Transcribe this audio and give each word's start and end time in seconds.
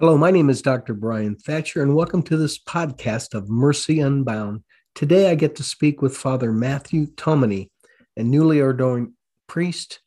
Hello, 0.00 0.16
my 0.16 0.30
name 0.30 0.48
is 0.48 0.62
Dr. 0.62 0.94
Brian 0.94 1.36
Thatcher, 1.36 1.82
and 1.82 1.94
welcome 1.94 2.22
to 2.22 2.38
this 2.38 2.58
podcast 2.58 3.34
of 3.34 3.50
Mercy 3.50 4.00
Unbound. 4.00 4.62
Today 4.94 5.30
I 5.30 5.34
get 5.34 5.56
to 5.56 5.62
speak 5.62 6.00
with 6.00 6.16
Father 6.16 6.52
Matthew 6.52 7.08
Tomeny, 7.16 7.68
a 8.16 8.22
newly 8.22 8.62
ordained 8.62 9.12
priest 9.46 10.00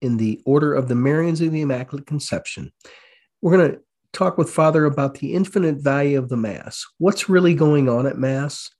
in 0.00 0.16
the 0.16 0.40
Order 0.46 0.72
of 0.72 0.86
the 0.86 0.94
Marians 0.94 1.44
of 1.44 1.50
the 1.50 1.62
Immaculate 1.62 2.06
Conception. 2.06 2.72
We're 3.40 3.56
going 3.56 3.72
to 3.72 3.80
talk 4.12 4.38
with 4.38 4.48
Father 4.48 4.84
about 4.84 5.14
the 5.14 5.34
infinite 5.34 5.82
value 5.82 6.20
of 6.20 6.28
the 6.28 6.36
Mass. 6.36 6.86
What's 6.98 7.28
really 7.28 7.54
going 7.54 7.88
on 7.88 8.06
at 8.06 8.18
Mass? 8.18 8.70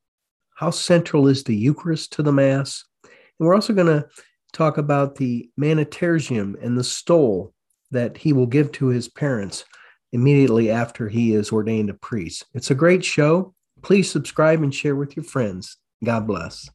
How 0.55 0.71
central 0.71 1.27
is 1.27 1.43
the 1.43 1.57
Eucharist 1.57 2.13
to 2.13 2.23
the 2.23 2.31
Mass? 2.31 2.85
And 3.03 3.49
we're 3.49 3.57
also 3.57 3.73
going 3.73 3.89
to 3.89 4.07
talk 4.53 4.79
about 4.79 5.17
the 5.17 5.51
Manutergium 5.61 6.55
and 6.65 6.79
the 6.79 6.85
stole 6.85 7.53
that 7.91 8.17
he 8.17 8.33
will 8.33 8.47
give 8.47 8.71
to 8.71 8.87
his 8.87 9.09
parents 9.09 9.65
immediately 10.13 10.71
after 10.71 11.09
he 11.09 11.35
is 11.35 11.51
ordained 11.51 11.89
a 11.91 11.95
priest. 11.95 12.45
It's 12.55 12.71
a 12.71 12.75
great 12.75 13.05
show. 13.05 13.55
Please 13.83 14.11
subscribe 14.11 14.63
and 14.63 14.75
share 14.75 14.95
with 14.95 15.17
your 15.17 15.25
friends. 15.25 15.79
God 16.05 16.27
bless. 16.27 16.69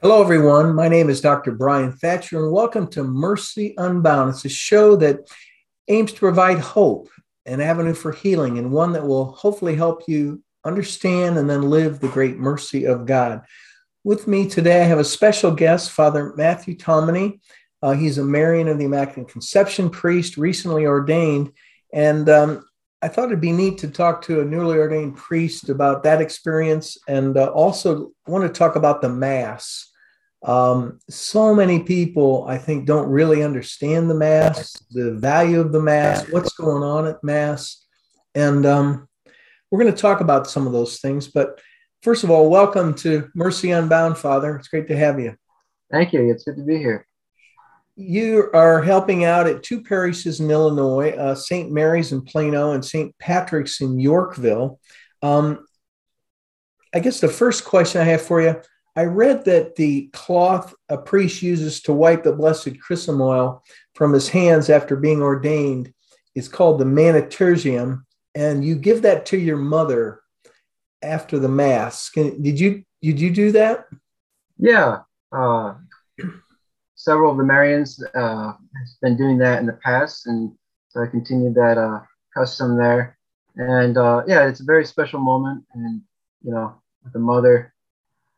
Hello, 0.00 0.22
everyone. 0.22 0.76
My 0.76 0.86
name 0.86 1.10
is 1.10 1.20
Dr. 1.20 1.52
Brian 1.52 1.92
Thatcher, 1.92 2.44
and 2.44 2.52
welcome 2.52 2.86
to 2.88 3.02
Mercy 3.02 3.74
Unbound. 3.78 4.30
It's 4.30 4.44
a 4.44 4.48
show 4.48 4.94
that 4.96 5.28
aims 5.88 6.12
to 6.12 6.18
provide 6.20 6.58
hope, 6.58 7.08
an 7.46 7.60
avenue 7.60 7.94
for 7.94 8.12
healing, 8.12 8.58
and 8.58 8.70
one 8.70 8.92
that 8.92 9.06
will 9.06 9.32
hopefully 9.32 9.74
help 9.74 10.02
you 10.06 10.40
understand 10.64 11.36
and 11.38 11.50
then 11.50 11.62
live 11.62 11.98
the 11.98 12.08
great 12.08 12.38
mercy 12.38 12.84
of 12.84 13.06
God. 13.06 13.42
With 14.04 14.28
me 14.28 14.48
today, 14.48 14.80
I 14.82 14.84
have 14.84 15.00
a 15.00 15.04
special 15.04 15.50
guest, 15.50 15.90
Father 15.90 16.32
Matthew 16.36 16.76
Tomeny. 16.76 17.40
Uh, 17.82 17.92
he's 17.92 18.18
a 18.18 18.24
Marian 18.24 18.68
of 18.68 18.78
the 18.78 18.84
Immaculate 18.84 19.30
Conception 19.30 19.90
priest, 19.90 20.36
recently 20.36 20.86
ordained. 20.86 21.52
And 21.92 22.28
um, 22.28 22.64
I 23.02 23.08
thought 23.08 23.26
it'd 23.26 23.40
be 23.40 23.52
neat 23.52 23.78
to 23.78 23.88
talk 23.88 24.22
to 24.22 24.40
a 24.40 24.44
newly 24.44 24.78
ordained 24.78 25.16
priest 25.16 25.68
about 25.68 26.02
that 26.04 26.20
experience 26.20 26.96
and 27.08 27.36
uh, 27.36 27.46
also 27.46 28.12
want 28.26 28.42
to 28.42 28.56
talk 28.56 28.76
about 28.76 29.02
the 29.02 29.08
Mass. 29.08 29.90
Um, 30.44 31.00
so 31.10 31.54
many 31.54 31.82
people, 31.82 32.44
I 32.48 32.58
think, 32.58 32.86
don't 32.86 33.08
really 33.08 33.42
understand 33.42 34.08
the 34.08 34.14
Mass, 34.14 34.72
the 34.90 35.12
value 35.12 35.60
of 35.60 35.72
the 35.72 35.82
Mass, 35.82 36.28
what's 36.30 36.52
going 36.54 36.82
on 36.84 37.06
at 37.06 37.22
Mass. 37.24 37.84
And 38.34 38.64
um, 38.64 39.08
we're 39.70 39.82
going 39.82 39.94
to 39.94 40.00
talk 40.00 40.20
about 40.20 40.48
some 40.48 40.66
of 40.66 40.72
those 40.72 41.00
things. 41.00 41.28
But 41.28 41.60
First 42.02 42.22
of 42.22 42.30
all, 42.30 42.48
welcome 42.48 42.94
to 42.94 43.28
Mercy 43.34 43.72
Unbound, 43.72 44.16
Father. 44.16 44.54
It's 44.54 44.68
great 44.68 44.86
to 44.86 44.96
have 44.96 45.18
you. 45.18 45.34
Thank 45.90 46.12
you. 46.12 46.30
It's 46.30 46.44
good 46.44 46.56
to 46.56 46.62
be 46.62 46.78
here. 46.78 47.04
You 47.96 48.50
are 48.54 48.80
helping 48.80 49.24
out 49.24 49.48
at 49.48 49.64
two 49.64 49.82
parishes 49.82 50.38
in 50.38 50.48
Illinois, 50.48 51.10
uh, 51.10 51.34
St. 51.34 51.72
Mary's 51.72 52.12
in 52.12 52.22
Plano 52.22 52.70
and 52.70 52.84
St. 52.84 53.18
Patrick's 53.18 53.80
in 53.80 53.98
Yorkville. 53.98 54.78
Um, 55.22 55.66
I 56.94 57.00
guess 57.00 57.18
the 57.18 57.26
first 57.26 57.64
question 57.64 58.00
I 58.00 58.04
have 58.04 58.22
for 58.22 58.40
you 58.40 58.62
I 58.94 59.04
read 59.04 59.44
that 59.46 59.74
the 59.74 60.08
cloth 60.12 60.74
a 60.88 60.98
priest 60.98 61.42
uses 61.42 61.80
to 61.82 61.92
wipe 61.92 62.22
the 62.22 62.32
blessed 62.32 62.80
chrism 62.80 63.20
oil 63.20 63.64
from 63.94 64.12
his 64.12 64.28
hands 64.28 64.70
after 64.70 64.94
being 64.94 65.20
ordained 65.20 65.92
is 66.36 66.48
called 66.48 66.78
the 66.78 66.84
manutergium, 66.84 68.04
and 68.36 68.64
you 68.64 68.76
give 68.76 69.02
that 69.02 69.26
to 69.26 69.36
your 69.36 69.56
mother 69.56 70.20
after 71.02 71.38
the 71.38 71.48
mass. 71.48 72.10
Can, 72.10 72.42
did 72.42 72.58
you 72.58 72.84
did 73.02 73.20
you 73.20 73.30
do 73.30 73.52
that? 73.52 73.86
Yeah, 74.58 75.00
uh, 75.32 75.74
several 76.94 77.30
of 77.30 77.38
the 77.38 77.44
Marians 77.44 78.02
uh, 78.14 78.52
has 78.78 78.96
been 79.00 79.16
doing 79.16 79.38
that 79.38 79.60
in 79.60 79.66
the 79.66 79.78
past, 79.84 80.26
and 80.26 80.52
so 80.88 81.02
I 81.02 81.06
continued 81.06 81.54
that 81.54 81.78
uh, 81.78 82.00
custom 82.34 82.76
there. 82.76 83.16
And 83.56 83.96
uh, 83.96 84.22
yeah, 84.26 84.48
it's 84.48 84.60
a 84.60 84.64
very 84.64 84.84
special 84.84 85.20
moment, 85.20 85.64
and 85.74 86.02
you 86.42 86.52
know, 86.52 86.80
with 87.04 87.12
the 87.12 87.18
mother 87.18 87.72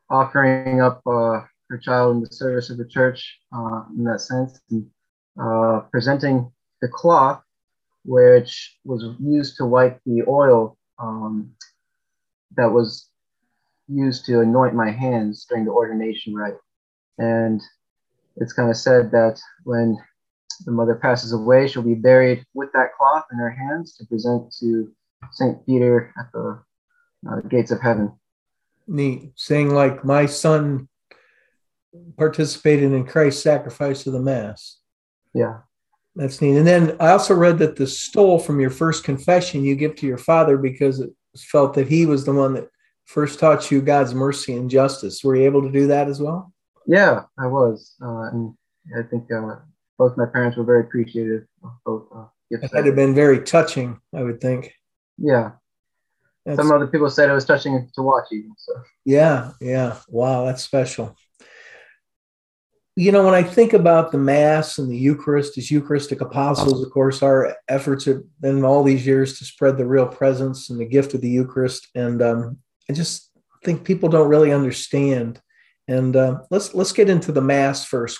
offering 0.08 0.80
up 0.80 1.00
uh, 1.06 1.40
her 1.68 1.78
child 1.78 2.16
in 2.16 2.22
the 2.22 2.32
service 2.32 2.68
of 2.68 2.78
the 2.78 2.86
church 2.86 3.38
uh, 3.54 3.82
in 3.96 4.04
that 4.04 4.20
sense, 4.20 4.60
and 4.70 4.86
uh, 5.40 5.80
presenting 5.90 6.50
the 6.82 6.88
cloth, 6.88 7.42
which 8.04 8.76
was 8.84 9.04
used 9.20 9.56
to 9.56 9.66
wipe 9.66 10.00
the 10.04 10.22
oil 10.26 10.76
um, 10.98 11.50
that 12.56 12.70
was 12.70 13.08
used 13.88 14.24
to 14.26 14.40
anoint 14.40 14.74
my 14.74 14.90
hands 14.90 15.46
during 15.48 15.64
the 15.64 15.70
ordination 15.70 16.34
rite. 16.34 16.54
And 17.18 17.60
it's 18.36 18.52
kind 18.52 18.70
of 18.70 18.76
said 18.76 19.10
that 19.10 19.40
when 19.64 19.98
the 20.64 20.72
mother 20.72 20.94
passes 20.94 21.32
away, 21.32 21.66
she'll 21.66 21.82
be 21.82 21.94
buried 21.94 22.44
with 22.54 22.70
that 22.72 22.94
cloth 22.96 23.24
in 23.32 23.38
her 23.38 23.50
hands 23.50 23.96
to 23.96 24.06
present 24.06 24.54
to 24.60 24.92
St. 25.32 25.64
Peter 25.66 26.12
at 26.18 26.30
the 26.32 26.62
uh, 27.30 27.40
gates 27.48 27.70
of 27.70 27.80
heaven. 27.80 28.12
Neat. 28.86 29.32
Saying, 29.36 29.70
like, 29.70 30.04
my 30.04 30.26
son 30.26 30.88
participated 32.16 32.92
in 32.92 33.04
Christ's 33.04 33.42
sacrifice 33.42 34.06
of 34.06 34.12
the 34.12 34.20
Mass. 34.20 34.78
Yeah. 35.34 35.58
That's 36.16 36.40
neat. 36.40 36.56
And 36.56 36.66
then 36.66 36.96
I 36.98 37.10
also 37.10 37.34
read 37.34 37.58
that 37.58 37.76
the 37.76 37.86
stole 37.86 38.38
from 38.38 38.60
your 38.60 38.70
first 38.70 39.04
confession 39.04 39.64
you 39.64 39.76
give 39.76 39.94
to 39.96 40.06
your 40.06 40.18
father 40.18 40.56
because 40.56 41.00
it 41.00 41.10
felt 41.36 41.74
that 41.74 41.88
he 41.88 42.06
was 42.06 42.24
the 42.24 42.32
one 42.32 42.54
that 42.54 42.68
first 43.04 43.38
taught 43.38 43.70
you 43.70 43.80
God's 43.80 44.14
mercy 44.14 44.54
and 44.54 44.70
justice. 44.70 45.22
Were 45.22 45.36
you 45.36 45.44
able 45.44 45.62
to 45.62 45.70
do 45.70 45.86
that 45.88 46.08
as 46.08 46.20
well? 46.20 46.52
Yeah, 46.86 47.24
I 47.38 47.46
was. 47.46 47.94
Uh, 48.02 48.30
and 48.32 48.54
I 48.96 49.02
think 49.02 49.30
uh, 49.32 49.56
both 49.98 50.16
my 50.16 50.26
parents 50.26 50.56
were 50.56 50.64
very 50.64 50.80
appreciative 50.80 51.46
of 51.62 51.70
both 51.84 52.06
uh, 52.14 52.24
gifts. 52.50 52.64
It 52.64 52.76
had 52.76 52.86
have 52.86 52.96
been 52.96 53.14
very 53.14 53.40
touching, 53.40 54.00
I 54.14 54.22
would 54.22 54.40
think. 54.40 54.72
Yeah. 55.18 55.52
That's, 56.46 56.56
Some 56.56 56.72
other 56.72 56.86
people 56.86 57.10
said 57.10 57.28
it 57.28 57.34
was 57.34 57.44
touching 57.44 57.88
to 57.94 58.02
watch 58.02 58.24
even. 58.32 58.54
So. 58.56 58.72
Yeah, 59.04 59.52
yeah. 59.60 59.98
Wow, 60.08 60.46
that's 60.46 60.62
special 60.62 61.16
you 63.00 63.12
know, 63.12 63.24
when 63.24 63.32
I 63.32 63.42
think 63.42 63.72
about 63.72 64.12
the 64.12 64.18
Mass 64.18 64.76
and 64.76 64.90
the 64.90 64.96
Eucharist 64.96 65.56
as 65.56 65.70
Eucharistic 65.70 66.20
apostles, 66.20 66.84
of 66.84 66.90
course, 66.90 67.22
our 67.22 67.56
efforts 67.66 68.04
have 68.04 68.22
been 68.42 68.62
all 68.62 68.82
these 68.82 69.06
years 69.06 69.38
to 69.38 69.46
spread 69.46 69.78
the 69.78 69.86
real 69.86 70.06
presence 70.06 70.68
and 70.68 70.78
the 70.78 70.84
gift 70.84 71.14
of 71.14 71.22
the 71.22 71.30
Eucharist. 71.30 71.88
And 71.94 72.20
um, 72.20 72.58
I 72.90 72.92
just 72.92 73.30
think 73.64 73.84
people 73.84 74.10
don't 74.10 74.28
really 74.28 74.52
understand. 74.52 75.40
And 75.88 76.14
uh, 76.14 76.40
let's 76.50 76.74
let's 76.74 76.92
get 76.92 77.08
into 77.08 77.32
the 77.32 77.40
Mass 77.40 77.86
first. 77.86 78.18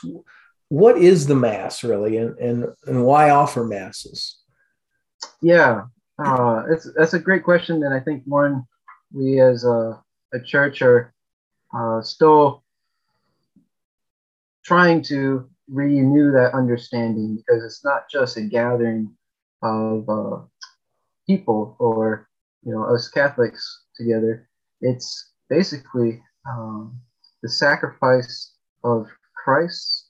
What 0.70 0.97
is 0.97 1.26
the 1.26 1.36
Mass 1.36 1.84
really, 1.84 2.16
and 2.16 2.38
and, 2.38 2.64
and 2.86 3.04
why 3.04 3.28
offer 3.28 3.64
masses? 3.64 4.38
Yeah, 5.42 5.82
uh, 6.24 6.62
it's 6.70 6.91
that's 6.97 7.12
a 7.12 7.18
great 7.18 7.44
question, 7.44 7.84
and 7.84 7.92
I 7.92 8.00
think 8.00 8.22
one 8.24 8.64
we 9.12 9.42
as 9.42 9.62
a, 9.64 10.02
a 10.32 10.41
church 10.41 10.80
are 10.80 11.12
uh, 11.76 12.00
still 12.00 12.64
trying 14.65 15.03
to 15.03 15.48
renew 15.69 16.32
that 16.32 16.54
understanding 16.54 17.37
because 17.37 17.65
it's 17.65 17.84
not 17.84 18.10
just 18.10 18.37
a 18.37 18.43
gathering 18.43 19.15
of 19.62 20.09
uh, 20.09 20.38
people 21.26 21.76
or 21.78 22.28
you 22.65 22.72
know 22.72 22.84
us 22.84 23.09
Catholics 23.09 23.84
together. 23.97 24.48
It's 24.81 25.31
basically 25.48 26.22
um, 26.48 27.00
the 27.43 27.48
sacrifice 27.48 28.54
of 28.84 29.06
Christ 29.34 30.09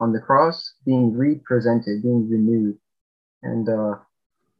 on 0.00 0.12
the 0.12 0.20
cross 0.20 0.74
being 0.84 1.16
represented, 1.16 2.02
being 2.02 2.28
renewed. 2.28 2.76
And 3.42 3.68
uh, 3.68 3.96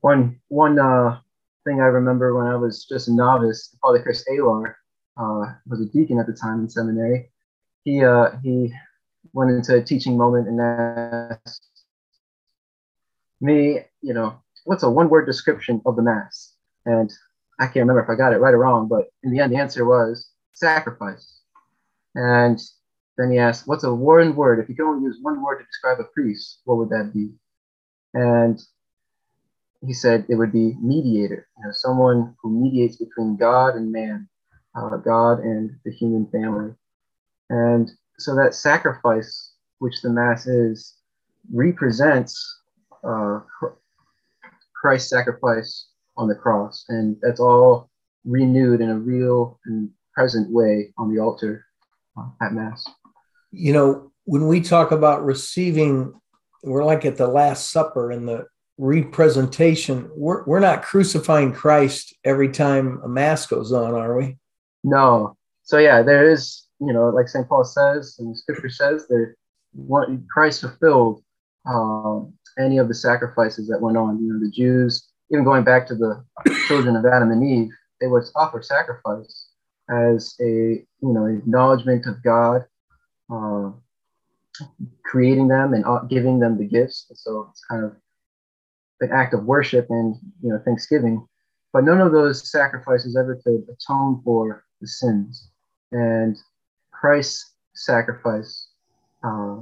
one 0.01 0.41
one 0.49 0.79
uh, 0.79 1.21
thing 1.65 1.81
I 1.81 1.87
remember 1.87 2.37
when 2.37 2.47
I 2.47 2.57
was 2.57 2.85
just 2.85 3.09
a 3.09 3.13
novice, 3.15 3.77
Father 3.83 4.03
Chris 4.03 4.25
Alar 4.31 4.75
uh, 5.17 5.53
was 5.67 5.81
a 5.81 5.87
deacon 5.93 6.19
at 6.19 6.27
the 6.27 6.33
time 6.33 6.61
in 6.61 6.69
seminary. 6.69 7.31
He 7.85 8.05
uh, 8.05 8.31
he 8.43 8.73
went 9.33 9.51
into 9.51 9.77
a 9.77 9.83
teaching 9.83 10.17
moment 10.17 10.49
and 10.49 10.61
asked 10.61 11.69
me, 13.41 13.81
you 14.01 14.15
know, 14.15 14.41
what's 14.65 14.83
a 14.83 14.91
one 14.91 15.09
word 15.09 15.27
description 15.27 15.81
of 15.87 15.97
the 15.97 16.03
Mass? 16.03 16.55
And 16.87 17.13
I 17.59 17.67
can't 17.67 17.87
remember 17.87 18.03
if 18.03 18.11
I 18.11 18.15
got 18.15 18.33
it 18.33 18.39
right 18.39 18.55
or 18.55 18.59
wrong, 18.59 18.89
but 18.89 19.07
in 19.23 19.31
the 19.31 19.41
end, 19.41 19.53
the 19.53 19.59
answer 19.59 19.85
was 19.85 20.31
sacrifice. 20.53 21.41
And 22.15 22.61
then 23.17 23.31
he 23.31 23.39
asked, 23.39 23.67
what's 23.67 23.85
a 23.85 23.93
one 23.93 24.35
word? 24.35 24.59
If 24.59 24.69
you 24.69 24.75
could 24.75 24.89
only 24.89 25.05
use 25.05 25.19
one 25.23 25.43
word 25.43 25.59
to 25.59 25.65
describe 25.65 26.01
a 26.01 26.05
priest, 26.05 26.61
what 26.65 26.79
would 26.79 26.91
that 26.91 27.13
be? 27.15 27.31
And 28.15 28.61
he 29.85 29.93
said 29.93 30.27
it 30.29 30.37
would 30.37 30.53
be 30.53 30.77
mediator, 30.81 31.49
you 31.59 31.65
know, 31.65 31.73
someone 31.73 32.35
who 32.41 32.51
mediates 32.51 32.97
between 32.97 33.37
God 33.37 33.75
and 33.75 33.91
man, 33.91 34.29
uh, 34.77 34.97
God 34.97 35.41
and 35.41 35.71
the 35.85 35.91
human 35.91 36.27
family. 36.27 36.73
And 37.51 37.91
so 38.23 38.35
that 38.37 38.55
sacrifice, 38.55 39.53
which 39.79 40.01
the 40.03 40.11
Mass 40.11 40.47
is, 40.47 40.95
represents 41.53 42.61
uh, 43.05 43.41
Christ's 44.81 45.11
sacrifice 45.11 45.89
on 46.17 46.29
the 46.29 46.35
cross. 46.35 46.85
And 46.89 47.17
that's 47.23 47.41
all 47.41 47.91
renewed 48.25 48.81
in 48.81 48.91
a 48.91 48.99
real 48.99 49.59
and 49.67 49.91
present 50.15 50.51
way 50.51 50.93
on 50.99 51.13
the 51.13 51.21
altar 51.21 51.65
uh, 52.17 52.29
at 52.41 52.53
Mass. 52.53 52.87
You 53.51 53.73
know, 53.73 54.13
when 54.25 54.47
we 54.47 54.61
talk 54.61 54.93
about 54.93 55.25
receiving, 55.25 56.13
we're 56.63 56.85
like 56.85 57.05
at 57.05 57.17
the 57.17 57.27
Last 57.27 57.71
Supper 57.71 58.13
and 58.13 58.29
the 58.29 58.47
representation. 58.79 60.11
We're, 60.15 60.45
we're 60.45 60.61
not 60.61 60.83
crucifying 60.83 61.53
Christ 61.53 62.15
every 62.25 62.51
time 62.51 63.01
a 63.05 63.09
mass 63.09 63.47
goes 63.47 63.73
on, 63.73 63.95
are 63.95 64.17
we? 64.17 64.39
No. 64.85 65.37
So, 65.65 65.79
yeah, 65.79 66.03
there 66.03 66.31
is, 66.31 66.67
you 66.85 66.93
know, 66.93 67.11
like 67.11 67.29
St. 67.29 67.49
Paul 67.49 67.65
says 67.65 68.17
and 68.19 68.37
scripture 68.37 68.69
says, 68.69 69.07
that 69.07 69.35
Christ 70.31 70.63
fulfilled 70.63 71.23
um, 71.67 72.33
any 72.59 72.79
of 72.79 72.89
the 72.89 72.95
sacrifices 72.95 73.69
that 73.69 73.81
went 73.81 73.97
on. 73.97 74.21
You 74.21 74.33
know, 74.33 74.41
the 74.41 74.51
Jews, 74.51 75.09
even 75.31 75.45
going 75.45 75.65
back 75.65 75.87
to 75.89 75.95
the 75.95 76.25
children 76.67 76.97
of 76.97 77.07
Adam 77.07 77.31
and 77.31 77.45
Eve, 77.45 77.71
they 78.01 78.09
would 78.09 78.25
offer 78.35 78.63
sacrifice 78.63 79.49
as 79.89 80.35
a 80.41 80.45
you 80.45 80.87
know 81.01 81.27
acknowledgement 81.27 82.07
of 82.07 82.23
God, 82.23 82.65
uh, 83.33 83.71
creating 85.05 85.49
them 85.49 85.75
and 85.75 85.85
giving 86.11 86.41
them 86.41 86.59
the 86.59 86.67
gifts. 86.67 87.07
So 87.15 87.49
it's 87.51 87.65
kind 87.71 87.85
of 87.85 87.93
an 89.01 89.11
act 89.13 89.35
of 89.35 89.45
worship 89.45 89.87
and 89.89 90.17
you 90.43 90.51
know 90.51 90.61
thanksgiving. 90.65 91.27
But 91.73 91.85
none 91.85 92.01
of 92.01 92.13
those 92.13 92.51
sacrifices 92.51 93.17
ever 93.17 93.41
could 93.45 93.65
atone 93.69 94.21
for 94.25 94.65
the 94.81 94.89
sins. 94.89 95.49
And 95.93 96.37
Christ's 97.03 97.55
sacrifice, 97.75 98.69
uh, 99.25 99.57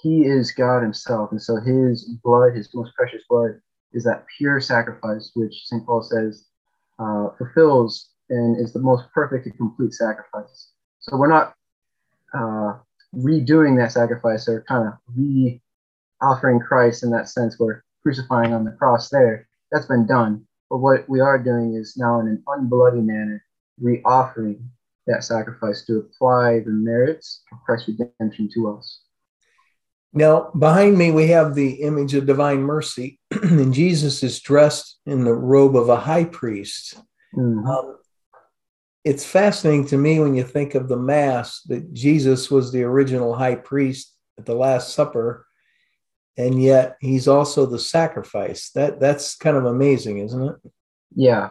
he 0.00 0.24
is 0.24 0.50
God 0.52 0.80
himself. 0.80 1.30
And 1.30 1.42
so 1.42 1.56
his 1.56 2.04
blood, 2.24 2.56
his 2.56 2.70
most 2.74 2.94
precious 2.94 3.22
blood, 3.28 3.60
is 3.92 4.02
that 4.04 4.24
pure 4.38 4.62
sacrifice, 4.62 5.30
which 5.34 5.66
St. 5.66 5.84
Paul 5.84 6.02
says 6.02 6.46
uh, 6.98 7.28
fulfills 7.36 8.08
and 8.30 8.58
is 8.58 8.72
the 8.72 8.80
most 8.80 9.12
perfect 9.12 9.44
and 9.44 9.54
complete 9.58 9.92
sacrifice. 9.92 10.70
So 11.00 11.18
we're 11.18 11.28
not 11.28 11.54
uh, 12.32 12.78
redoing 13.14 13.76
that 13.76 13.92
sacrifice 13.92 14.48
or 14.48 14.64
kind 14.66 14.88
of 14.88 14.94
re 15.14 15.60
offering 16.22 16.60
Christ 16.60 17.02
in 17.02 17.10
that 17.10 17.28
sense. 17.28 17.58
We're 17.58 17.82
crucifying 18.02 18.54
on 18.54 18.64
the 18.64 18.72
cross 18.72 19.10
there. 19.10 19.48
That's 19.70 19.86
been 19.86 20.06
done. 20.06 20.46
But 20.70 20.78
what 20.78 21.06
we 21.10 21.20
are 21.20 21.38
doing 21.38 21.74
is 21.74 21.98
now 21.98 22.20
in 22.20 22.26
an 22.26 22.42
unbloody 22.48 23.04
manner, 23.04 23.44
re 23.78 24.00
offering 24.06 24.70
that 25.10 25.24
sacrifice 25.24 25.84
to 25.86 25.98
apply 25.98 26.60
the 26.60 26.70
merits 26.70 27.42
of 27.52 27.58
Christ's 27.64 27.88
redemption 27.88 28.48
to 28.54 28.76
us. 28.76 29.00
Now, 30.12 30.50
behind 30.58 30.98
me, 30.98 31.12
we 31.12 31.28
have 31.28 31.54
the 31.54 31.82
image 31.82 32.14
of 32.14 32.26
divine 32.26 32.62
mercy, 32.62 33.20
and 33.30 33.72
Jesus 33.72 34.22
is 34.22 34.40
dressed 34.40 34.98
in 35.06 35.24
the 35.24 35.34
robe 35.34 35.76
of 35.76 35.88
a 35.88 35.96
high 35.96 36.24
priest. 36.24 37.00
Mm-hmm. 37.36 37.66
Um, 37.66 37.96
it's 39.04 39.24
fascinating 39.24 39.86
to 39.88 39.96
me 39.96 40.20
when 40.20 40.34
you 40.34 40.44
think 40.44 40.74
of 40.74 40.88
the 40.88 40.96
Mass 40.96 41.62
that 41.62 41.92
Jesus 41.94 42.50
was 42.50 42.70
the 42.70 42.82
original 42.82 43.34
high 43.34 43.54
priest 43.54 44.14
at 44.38 44.46
the 44.46 44.54
Last 44.54 44.94
Supper, 44.94 45.46
and 46.36 46.60
yet 46.60 46.96
he's 47.00 47.28
also 47.28 47.66
the 47.66 47.78
sacrifice. 47.78 48.70
That 48.70 49.00
that's 49.00 49.36
kind 49.36 49.56
of 49.56 49.64
amazing, 49.64 50.18
isn't 50.18 50.42
it? 50.42 50.56
Yeah, 51.14 51.50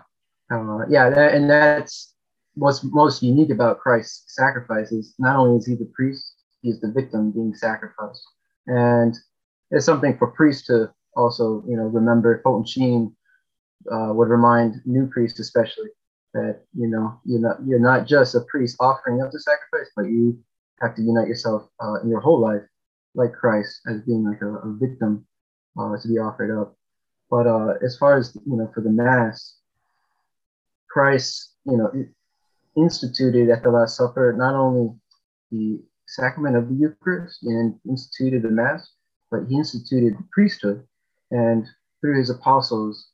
uh, 0.52 0.86
yeah, 0.90 1.10
that, 1.10 1.34
and 1.34 1.50
that's 1.50 2.14
what's 2.60 2.84
most 2.84 3.24
unique 3.24 3.50
about 3.50 3.80
Christ's 3.80 4.36
sacrifice 4.36 4.92
is 4.92 5.16
not 5.18 5.38
only 5.38 5.58
is 5.58 5.66
he 5.66 5.76
the 5.76 5.90
priest, 5.96 6.36
he's 6.62 6.80
the 6.82 6.92
victim 6.92 7.32
being 7.32 7.56
sacrificed. 7.56 8.24
And 8.68 9.16
it's 9.72 9.86
something 9.86 10.18
for 10.18 10.28
priests 10.28 10.68
to 10.68 10.92
also, 11.16 11.64
you 11.68 11.78
know, 11.78 11.84
remember. 11.84 12.42
Fulton 12.44 12.66
Sheen 12.66 13.16
uh, 13.92 14.12
would 14.14 14.30
remind 14.30 14.82
new 14.86 15.08
priests, 15.08 15.40
especially, 15.40 15.90
that 16.34 16.62
you 16.76 16.88
know 16.88 17.20
you're 17.26 17.40
not 17.40 17.58
you're 17.66 17.80
not 17.80 18.06
just 18.06 18.36
a 18.36 18.42
priest 18.42 18.76
offering 18.80 19.22
up 19.22 19.32
the 19.32 19.40
sacrifice, 19.40 19.90
but 19.96 20.06
you 20.06 20.38
have 20.82 20.96
to 20.96 21.02
unite 21.02 21.28
yourself 21.28 21.68
uh, 21.82 21.96
in 22.04 22.10
your 22.10 22.20
whole 22.20 22.40
life, 22.40 22.62
like 23.16 23.34
Christ, 23.34 23.82
as 23.90 24.02
being 24.02 24.24
like 24.26 24.42
a, 24.42 24.54
a 24.54 24.78
victim 24.80 25.26
uh, 25.80 25.98
to 25.98 26.08
be 26.08 26.20
offered 26.20 26.56
up. 26.60 26.76
But 27.30 27.48
uh, 27.48 27.74
as 27.84 27.98
far 27.98 28.18
as 28.18 28.36
you 28.46 28.58
know, 28.58 28.70
for 28.74 28.82
the 28.82 28.90
Mass, 28.90 29.56
Christ, 30.90 31.54
you 31.66 31.78
know, 31.78 31.92
instituted 32.82 33.50
at 33.50 33.64
the 33.64 33.70
Last 33.70 33.98
Supper 33.98 34.34
not 34.38 34.56
only 34.56 34.94
the 35.52 35.82
sacrament 36.08 36.56
of 36.56 36.70
the 36.70 36.76
Eucharist 36.76 37.44
and 37.44 37.80
instituted 37.88 38.44
the 38.44 38.50
Mass, 38.50 38.92
but 39.32 39.42
he 39.48 39.56
instituted 39.56 40.18
the 40.18 40.24
priesthood. 40.32 40.86
And 41.32 41.66
through 42.02 42.18
his 42.18 42.30
apostles 42.30 43.10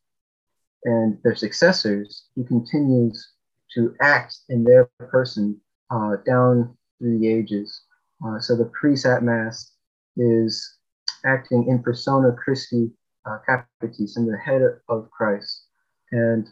and 0.84 1.18
their 1.24 1.36
successors, 1.36 2.26
he 2.36 2.44
continues 2.44 3.34
to 3.74 3.96
act 4.02 4.38
in 4.50 4.64
their 4.64 4.86
person 5.00 5.60
uh, 5.90 6.18
down 6.26 6.78
through 7.00 7.20
the 7.20 7.28
ages. 7.28 7.82
Uh, 8.26 8.40
so 8.40 8.56
the 8.56 8.72
priest 8.80 9.06
at 9.06 9.24
Mass 9.24 9.74
is 10.16 10.78
acting 11.26 11.68
in 11.68 11.84
persona 11.84 12.32
Christi 12.32 12.92
uh, 13.26 13.40
Capitis, 13.48 14.18
in 14.18 14.26
the 14.26 14.38
head 14.38 14.62
of 14.88 15.10
Christ. 15.12 15.66
And, 16.12 16.48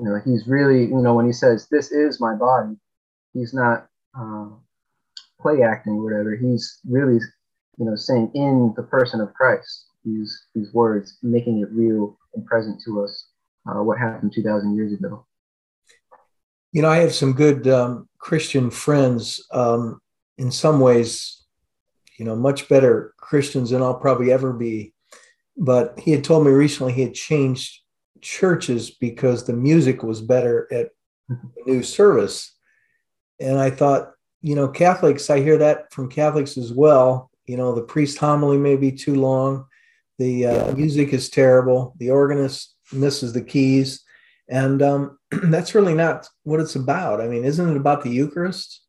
you 0.00 0.08
know, 0.08 0.20
he's 0.24 0.46
really, 0.46 0.86
you 0.86 1.02
know, 1.02 1.14
when 1.14 1.26
he 1.26 1.32
says, 1.32 1.68
This 1.70 1.92
is 1.92 2.20
my 2.20 2.34
body, 2.34 2.74
he's 3.34 3.52
not 3.52 3.86
uh, 4.18 4.48
play 5.40 5.62
acting 5.62 5.94
or 5.94 6.04
whatever. 6.04 6.36
He's 6.36 6.80
really, 6.88 7.20
you 7.78 7.84
know, 7.84 7.96
saying 7.96 8.30
in 8.34 8.72
the 8.76 8.82
person 8.82 9.20
of 9.20 9.34
Christ 9.34 9.86
these 10.04 10.46
these 10.54 10.72
words, 10.72 11.18
making 11.22 11.60
it 11.60 11.68
real 11.70 12.18
and 12.34 12.46
present 12.46 12.80
to 12.86 13.02
us. 13.02 13.26
Uh, 13.68 13.82
what 13.82 13.98
happened 13.98 14.32
two 14.34 14.42
thousand 14.42 14.74
years 14.74 14.90
ago. 14.92 15.26
You 16.72 16.80
know, 16.80 16.88
I 16.88 16.98
have 16.98 17.14
some 17.14 17.34
good 17.34 17.68
um, 17.68 18.08
Christian 18.18 18.70
friends. 18.70 19.44
Um, 19.52 20.00
in 20.38 20.50
some 20.50 20.80
ways, 20.80 21.44
you 22.18 22.24
know, 22.24 22.34
much 22.34 22.70
better 22.70 23.12
Christians 23.18 23.68
than 23.70 23.82
I'll 23.82 24.00
probably 24.00 24.32
ever 24.32 24.54
be. 24.54 24.94
But 25.58 25.98
he 25.98 26.12
had 26.12 26.24
told 26.24 26.46
me 26.46 26.52
recently 26.52 26.94
he 26.94 27.02
had 27.02 27.12
changed 27.12 27.82
churches 28.22 28.90
because 28.90 29.44
the 29.44 29.52
music 29.52 30.02
was 30.02 30.20
better 30.20 30.68
at 30.72 30.90
mm-hmm. 31.30 31.46
the 31.56 31.72
new 31.72 31.82
service. 31.82 32.54
And 33.40 33.58
I 33.58 33.70
thought, 33.70 34.12
you 34.42 34.54
know, 34.54 34.68
Catholics, 34.68 35.30
I 35.30 35.40
hear 35.40 35.58
that 35.58 35.92
from 35.92 36.10
Catholics 36.10 36.56
as 36.56 36.72
well. 36.72 37.30
You 37.46 37.56
know, 37.56 37.74
the 37.74 37.82
priest 37.82 38.18
homily 38.18 38.58
may 38.58 38.76
be 38.76 38.92
too 38.92 39.16
long, 39.16 39.66
the 40.18 40.46
uh, 40.46 40.72
music 40.74 41.14
is 41.14 41.30
terrible, 41.30 41.94
the 41.98 42.10
organist 42.10 42.74
misses 42.92 43.32
the 43.32 43.42
keys. 43.42 44.04
And 44.48 44.82
um, 44.82 45.18
that's 45.30 45.74
really 45.74 45.94
not 45.94 46.28
what 46.42 46.60
it's 46.60 46.76
about. 46.76 47.20
I 47.20 47.28
mean, 47.28 47.44
isn't 47.44 47.70
it 47.70 47.76
about 47.76 48.02
the 48.02 48.10
Eucharist? 48.10 48.82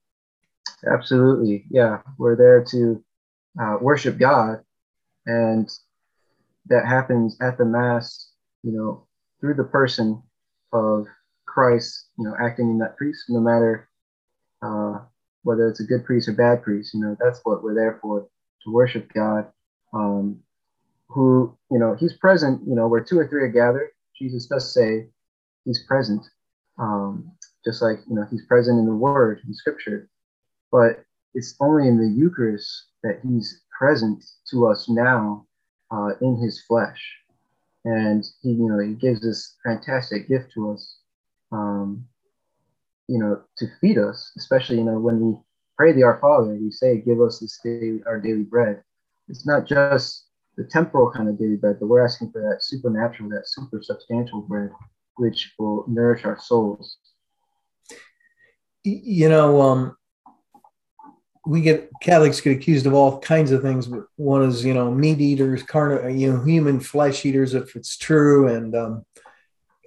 Absolutely. 0.92 1.66
Yeah. 1.70 2.02
We're 2.18 2.36
there 2.36 2.64
to 2.72 3.04
uh, 3.62 3.78
worship 3.80 4.18
God. 4.18 4.60
And 5.26 5.70
that 6.68 6.86
happens 6.86 7.38
at 7.42 7.58
the 7.58 7.66
Mass, 7.66 8.30
you 8.64 8.72
know, 8.72 9.08
through 9.42 9.56
the 9.56 9.66
person 9.66 10.22
of 10.72 11.08
Christ, 11.46 12.08
you 12.18 12.24
know, 12.24 12.36
acting 12.40 12.70
in 12.70 12.78
that 12.78 12.96
priest, 12.96 13.26
no 13.28 13.42
matter 13.42 13.90
uh, 14.62 15.00
whether 15.44 15.68
it's 15.68 15.80
a 15.80 15.86
good 15.86 16.06
priest 16.06 16.30
or 16.30 16.34
bad 16.34 16.64
priest. 16.64 16.94
You 16.94 17.02
know, 17.02 17.18
that's 17.20 17.42
what 17.44 17.64
we're 17.64 17.76
there 17.76 18.00
for 18.02 18.28
to 18.64 18.72
worship 18.72 19.12
God, 19.14 19.48
um, 19.94 20.40
who, 21.08 21.58
you 21.72 21.80
know, 21.80 21.96
He's 22.00 22.14
present, 22.14 22.62
you 22.68 22.76
know, 22.76 22.88
where 22.88 23.04
two 23.04 23.20
or 23.20 23.28
three 23.28 23.44
are 23.44 23.48
gathered. 23.48 23.90
Jesus 24.18 24.46
does 24.46 24.74
say 24.74 25.08
He's 25.66 25.84
present, 25.88 26.24
um, 26.78 27.32
just 27.66 27.82
like, 27.82 28.00
you 28.08 28.16
know, 28.16 28.26
He's 28.30 28.46
present 28.46 28.80
in 28.80 28.86
the 28.86 28.96
Word, 28.96 29.42
in 29.46 29.54
Scripture. 29.54 30.10
But 30.72 31.04
it's 31.34 31.56
only 31.60 31.88
in 31.88 31.98
the 31.98 32.08
Eucharist 32.08 32.86
that 33.04 33.20
He's 33.24 33.62
present 33.78 34.24
to 34.52 34.68
us 34.68 34.88
now 34.88 35.48
uh, 35.90 36.12
in 36.22 36.38
His 36.38 36.64
flesh. 36.68 37.02
And 37.86 38.24
He, 38.42 38.50
you 38.50 38.68
know, 38.68 38.80
He 38.80 38.94
gives 38.94 39.22
this 39.22 39.56
fantastic 39.64 40.28
gift 40.28 40.54
to 40.54 40.72
us. 40.72 40.98
Um, 41.52 42.06
you 43.08 43.20
know, 43.20 43.42
to 43.58 43.68
feed 43.82 43.98
us, 43.98 44.32
especially, 44.38 44.78
you 44.78 44.86
know, 44.86 44.98
when 44.98 45.20
we 45.20 45.36
pray 45.78 45.92
the 45.92 46.04
Our 46.04 46.20
Father, 46.22 46.54
we 46.54 46.72
say, 46.72 47.02
give 47.02 47.20
us 47.20 47.40
this 47.40 47.60
day 47.64 48.00
our 48.06 48.20
daily 48.22 48.44
bread. 48.44 48.84
It's 49.28 49.46
not 49.46 49.68
just 49.68 50.28
the 50.56 50.64
temporal 50.64 51.12
kind 51.12 51.28
of 51.28 51.38
daily 51.38 51.56
bread, 51.56 51.78
but 51.80 51.88
we're 51.88 52.06
asking 52.06 52.32
for 52.32 52.42
that 52.42 52.64
supernatural, 52.64 53.30
that 53.32 53.48
super 53.48 53.82
substantial 53.82 54.42
bread, 54.42 54.70
which 55.16 55.54
will 55.60 55.86
nourish 55.88 56.24
our 56.24 56.40
souls. 56.40 56.98
You 58.84 59.30
know, 59.30 59.62
um, 59.62 59.98
we 61.46 61.62
get 61.62 61.90
Catholics 62.02 62.42
get 62.42 62.56
accused 62.56 62.86
of 62.86 62.94
all 62.94 63.20
kinds 63.20 63.52
of 63.52 63.62
things. 63.62 63.90
One 64.16 64.44
is, 64.44 64.64
you 64.64 64.74
know, 64.74 64.92
meat 64.92 65.20
eaters, 65.20 65.64
carn, 65.64 66.18
you 66.18 66.32
know, 66.32 66.44
human 66.44 66.80
flesh 66.80 67.26
eaters, 67.26 67.54
if 67.54 67.76
it's 67.76 67.98
true, 67.98 68.48
and 68.48 68.76
um, 68.76 69.06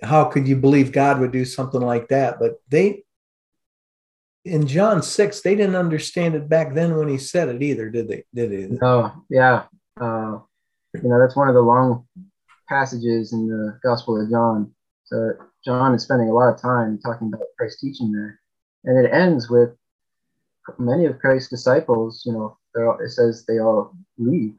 how 0.02 0.24
could 0.24 0.48
you 0.48 0.56
believe 0.56 0.92
God 0.92 1.20
would 1.20 1.32
do 1.32 1.44
something 1.44 1.80
like 1.80 2.08
that? 2.08 2.38
But 2.38 2.60
they 2.68 3.04
in 4.44 4.66
John 4.66 5.02
6, 5.02 5.40
they 5.40 5.54
didn't 5.54 5.76
understand 5.76 6.34
it 6.34 6.48
back 6.48 6.74
then 6.74 6.96
when 6.96 7.08
he 7.08 7.18
said 7.18 7.48
it 7.48 7.62
either, 7.62 7.88
did 7.88 8.08
they? 8.08 8.24
Did 8.34 8.50
they? 8.50 8.78
Oh, 8.82 9.12
yeah. 9.30 9.64
Uh, 9.98 10.38
you 10.92 11.08
know, 11.08 11.18
that's 11.18 11.36
one 11.36 11.48
of 11.48 11.54
the 11.54 11.62
long 11.62 12.06
passages 12.68 13.32
in 13.32 13.48
the 13.48 13.78
Gospel 13.82 14.20
of 14.20 14.30
John. 14.30 14.72
So 15.04 15.32
John 15.64 15.94
is 15.94 16.02
spending 16.02 16.28
a 16.28 16.34
lot 16.34 16.52
of 16.52 16.60
time 16.60 16.98
talking 16.98 17.28
about 17.28 17.46
Christ's 17.56 17.80
teaching 17.80 18.12
there. 18.12 18.40
And 18.84 19.04
it 19.04 19.10
ends 19.12 19.48
with 19.48 19.70
many 20.78 21.06
of 21.06 21.18
Christ's 21.18 21.50
disciples, 21.50 22.22
you 22.26 22.32
know, 22.32 22.56
all, 22.76 22.98
it 23.04 23.10
says 23.10 23.44
they 23.46 23.58
all 23.60 23.92
leave, 24.18 24.54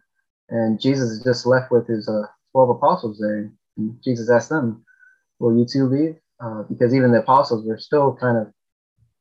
and 0.49 0.79
Jesus 0.79 1.09
is 1.09 1.23
just 1.23 1.45
left 1.45 1.71
with 1.71 1.87
his 1.87 2.07
uh, 2.07 2.27
twelve 2.51 2.69
apostles 2.69 3.19
there. 3.19 3.51
And 3.77 3.97
Jesus 4.03 4.29
asked 4.29 4.49
them, 4.49 4.85
"Will 5.39 5.57
you 5.57 5.65
too 5.65 5.87
leave?" 5.87 6.15
Uh, 6.39 6.63
because 6.63 6.93
even 6.93 7.11
the 7.11 7.19
apostles 7.19 7.65
were 7.65 7.77
still 7.77 8.15
kind 8.19 8.37
of 8.37 8.53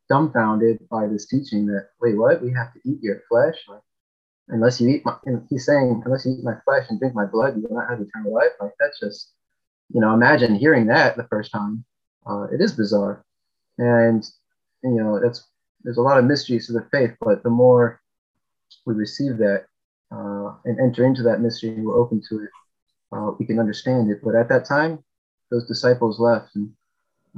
dumbfounded 0.09 0.87
by 0.91 1.07
this 1.07 1.27
teaching 1.27 1.67
that, 1.67 1.89
wait, 2.01 2.17
what? 2.17 2.43
We 2.43 2.53
have 2.53 2.73
to 2.75 2.81
eat 2.85 3.03
your 3.03 3.23
flesh? 3.29 3.55
Like, 3.69 3.81
unless 4.49 4.81
you 4.81 4.89
eat 4.89 5.05
my, 5.05 5.17
and 5.25 5.47
he's 5.49 5.65
saying, 5.65 6.03
unless 6.05 6.27
you 6.27 6.33
eat 6.33 6.45
my 6.45 6.57
flesh 6.65 6.87
and 6.91 6.99
drink 6.99 7.15
my 7.15 7.25
blood, 7.25 7.57
you 7.57 7.67
will 7.69 7.77
not 7.77 7.89
have 7.89 8.01
eternal 8.01 8.35
life. 8.35 8.51
Like, 8.61 8.73
that's 8.79 9.01
just, 9.01 9.31
you 9.93 10.01
know, 10.01 10.13
imagine 10.13 10.55
hearing 10.55 10.87
that 10.87 11.17
the 11.17 11.27
first 11.31 11.53
time. 11.53 11.85
Uh, 12.27 12.45
it 12.53 12.61
is 12.61 12.73
bizarre. 12.73 13.25
And, 13.79 14.25
you 14.83 15.03
know, 15.03 15.21
that's, 15.21 15.49
there's 15.85 15.99
a 15.99 16.03
lot 16.03 16.19
of 16.19 16.25
mysteries 16.25 16.67
to 16.67 16.73
the 16.73 16.87
faith, 16.91 17.13
but 17.21 17.43
the 17.43 17.51
more 17.51 18.01
we 18.87 18.95
receive 18.95 19.37
that 19.39 19.67
uh, 20.11 20.55
and 20.65 20.81
enter 20.81 21.05
into 21.05 21.23
that 21.23 21.41
mystery 21.41 21.81
we're 21.81 21.99
open 21.99 22.23
to 22.29 22.43
it, 22.43 22.51
uh, 23.13 23.31
we 23.39 23.47
can 23.47 23.59
understand 23.59 24.11
it. 24.11 24.21
But 24.23 24.35
at 24.35 24.49
that 24.49 24.65
time, 24.65 25.05
those 25.51 25.67
disciples 25.69 26.19
left. 26.19 26.55
And 26.55 26.71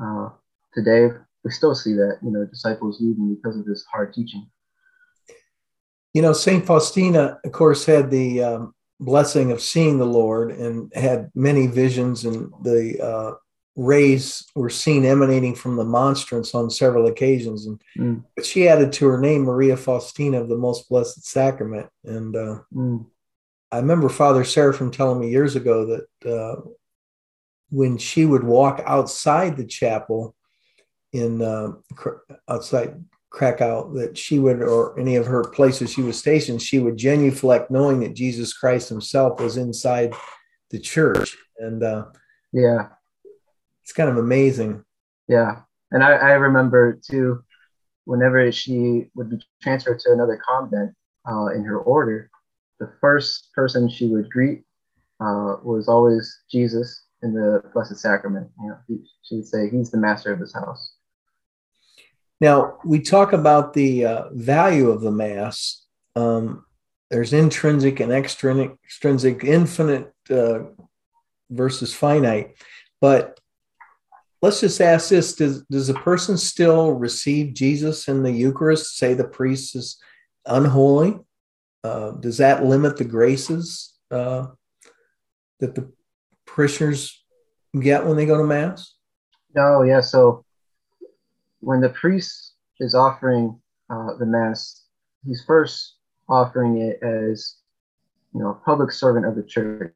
uh, 0.03 0.31
today, 0.75 1.09
we 1.45 1.51
still 1.51 1.75
see 1.75 1.93
that, 1.95 2.19
you 2.23 2.31
know, 2.31 2.45
disciples 2.45 3.01
leaving 3.01 3.35
because 3.35 3.57
of 3.57 3.67
this 3.67 3.85
hard 3.93 4.15
teaching. 4.15 4.49
You 6.15 6.23
know, 6.23 6.33
St. 6.33 6.65
Faustina, 6.65 7.39
of 7.45 7.53
course, 7.53 7.85
had 7.85 8.11
the 8.11 8.43
um, 8.43 8.75
blessing 9.01 9.53
of 9.53 9.61
seeing 9.61 9.99
the 9.99 10.07
Lord 10.07 10.51
and 10.51 10.91
had 10.95 11.31
many 11.35 11.67
visions, 11.67 12.25
and 12.25 12.51
the 12.63 12.99
uh, 13.03 13.33
rays 13.77 14.45
were 14.55 14.71
seen 14.71 15.05
emanating 15.05 15.55
from 15.55 15.77
the 15.77 15.85
monstrance 15.85 16.55
on 16.55 16.71
several 16.71 17.07
occasions. 17.07 17.67
And 17.67 17.83
mm. 17.97 18.25
but 18.35 18.47
she 18.47 18.69
added 18.69 18.93
to 18.95 19.07
her 19.07 19.21
name 19.21 19.43
Maria 19.43 19.77
Faustina 19.77 20.41
of 20.41 20.49
the 20.49 20.57
Most 20.57 20.89
Blessed 20.89 21.25
Sacrament. 21.27 21.89
And 22.05 22.35
uh, 22.35 22.61
mm. 22.75 23.07
I 23.71 23.79
remember 23.79 24.09
Father 24.09 24.45
Seraphim 24.45 24.91
telling 24.91 25.21
me 25.21 25.31
years 25.31 25.57
ago 25.57 25.87
that 26.23 26.31
uh, 26.31 26.61
when 27.71 27.99
she 27.99 28.25
would 28.25 28.45
walk 28.45 28.83
outside 28.87 29.57
the 29.57 29.67
chapel 29.67 30.35
in 31.13 31.43
uh, 31.43 31.73
outside 32.49 33.05
Krakow 33.31 33.93
that 33.95 34.17
she 34.17 34.39
would, 34.39 34.63
or 34.63 34.99
any 34.99 35.17
of 35.17 35.27
her 35.27 35.43
places 35.45 35.93
she 35.93 36.03
was 36.03 36.19
stationed, 36.19 36.63
she 36.63 36.79
would 36.79 36.97
genuflect 36.97 37.71
knowing 37.71 38.01
that 38.01 38.15
Jesus 38.15 38.55
Christ 38.55 38.89
himself 38.89 39.41
was 39.41 39.59
inside 39.59 40.15
the 40.71 40.79
church. 40.79 41.37
And 41.59 41.83
uh, 41.83 42.07
yeah, 42.53 42.89
it's 43.87 43.93
kind 43.93 44.11
of 44.11 44.17
amazing. 44.17 44.85
Yeah. 45.29 45.61
And 45.93 46.03
I, 46.03 46.15
I 46.15 46.33
remember 46.33 46.99
too, 47.09 47.45
whenever 48.05 48.51
she 48.51 49.05
would 49.15 49.31
be 49.31 49.39
transferred 49.63 50.01
to 50.01 50.13
another 50.13 50.41
convent 50.45 50.93
uh, 51.25 51.47
in 51.55 51.63
her 51.63 51.79
order, 51.79 52.29
the 52.81 52.93
first 53.01 53.53
person 53.55 53.89
she 53.89 54.09
would 54.09 54.29
greet 54.29 54.65
uh, 55.21 55.59
was 55.63 55.87
always 55.87 56.37
Jesus 56.51 57.05
in 57.23 57.33
the 57.33 57.63
Blessed 57.73 57.97
Sacrament. 57.97 58.51
You 58.61 58.71
know, 58.71 58.79
he, 58.89 58.99
she 59.23 59.37
would 59.37 59.47
say, 59.47 59.71
He's 59.71 59.93
the 59.93 59.99
master 59.99 60.33
of 60.33 60.41
this 60.41 60.53
house. 60.53 60.95
Now, 62.41 62.79
we 62.85 63.01
talk 63.01 63.33
about 63.33 63.73
the 63.73 64.05
uh, 64.05 64.25
value 64.33 64.91
of 64.91 65.01
the 65.01 65.13
Mass. 65.13 65.87
Um, 66.17 66.65
there's 67.09 67.33
intrinsic 67.33 68.01
and 68.01 68.11
extrinsic, 68.11 68.77
extrinsic 68.85 69.45
infinite 69.45 70.13
uh, 70.29 70.65
versus 71.51 71.95
finite. 71.95 72.57
But 73.01 73.39
let's 74.47 74.61
just 74.61 74.81
ask 74.81 75.09
this 75.09 75.35
does, 75.35 75.63
does 75.65 75.89
a 75.89 75.95
person 75.95 76.37
still 76.37 76.93
receive 76.93 77.53
Jesus 77.53 78.07
in 78.07 78.23
the 78.23 78.31
Eucharist? 78.31 78.97
Say 78.97 79.13
the 79.13 79.27
priest 79.27 79.75
is 79.75 80.01
unholy? 80.47 81.19
Uh, 81.83 82.13
does 82.13 82.39
that 82.39 82.65
limit 82.65 82.97
the 82.97 83.05
graces 83.05 83.95
uh, 84.13 84.47
that 85.59 85.75
the 85.75 85.93
parishioners 86.47 87.25
get 87.81 88.07
when 88.07 88.17
they 88.17 88.25
go 88.25 88.39
to 88.39 88.45
Mass? 88.45 88.95
No, 89.57 89.83
yeah. 89.83 90.01
So 90.01 90.45
when 91.59 91.81
the 91.81 91.89
priest 91.91 92.55
is 92.79 92.95
offering 92.95 93.61
uh, 93.91 94.15
the 94.19 94.27
mass, 94.27 94.85
he's 95.27 95.43
first 95.45 95.97
offering 96.29 96.79
it 96.79 97.03
as 97.03 97.57
you 98.33 98.41
know, 98.41 98.51
a 98.51 98.55
public 98.55 98.93
servant 98.93 99.27
of 99.27 99.35
the 99.35 99.43
church, 99.43 99.93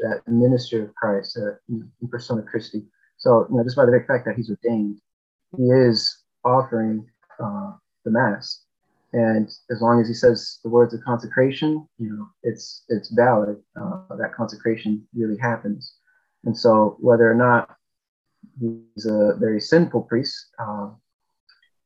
that 0.00 0.20
minister 0.26 0.84
of 0.84 0.94
Christ, 0.94 1.38
uh, 1.38 1.52
in 1.70 2.08
persona 2.10 2.42
Christi. 2.42 2.82
So, 3.18 3.46
you 3.50 3.56
know, 3.56 3.64
just 3.64 3.76
by 3.76 3.84
the 3.84 3.90
very 3.90 4.06
fact 4.06 4.24
that 4.26 4.36
he's 4.36 4.50
ordained, 4.50 5.00
he 5.56 5.64
is 5.64 6.22
offering 6.44 7.06
uh, 7.42 7.72
the 8.04 8.10
mass, 8.10 8.64
and 9.12 9.48
as 9.70 9.80
long 9.80 10.00
as 10.00 10.08
he 10.08 10.14
says 10.14 10.58
the 10.62 10.68
words 10.68 10.92
of 10.94 11.02
consecration, 11.02 11.86
you 11.98 12.10
know, 12.10 12.28
it's 12.42 12.84
it's 12.88 13.10
valid. 13.10 13.56
Uh, 13.80 14.16
that 14.16 14.34
consecration 14.34 15.06
really 15.14 15.38
happens, 15.38 15.94
and 16.44 16.56
so 16.56 16.96
whether 17.00 17.30
or 17.30 17.34
not 17.34 17.76
he's 18.60 19.06
a 19.06 19.34
very 19.38 19.60
sinful 19.60 20.02
priest 20.02 20.36
uh, 20.58 20.90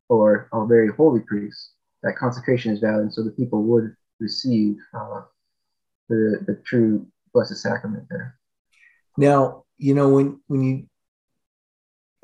or 0.09 0.49
a 0.53 0.67
very 0.67 0.89
holy 0.89 1.21
priest, 1.21 1.73
that 2.03 2.17
consecration 2.17 2.73
is 2.73 2.81
valid, 2.81 3.03
and 3.03 3.15
so 3.15 3.23
the 3.23 3.31
people 3.31 3.63
would 3.63 3.95
receive 4.21 4.77
uh, 4.95 5.23
the 6.09 6.41
the 6.47 6.61
true 6.65 7.07
blessed 7.33 7.57
sacrament 7.57 8.05
there. 8.11 8.37
Now, 9.17 9.65
you 9.79 9.95
know 9.95 10.09
when 10.09 10.41
when 10.49 10.63
you, 10.63 10.87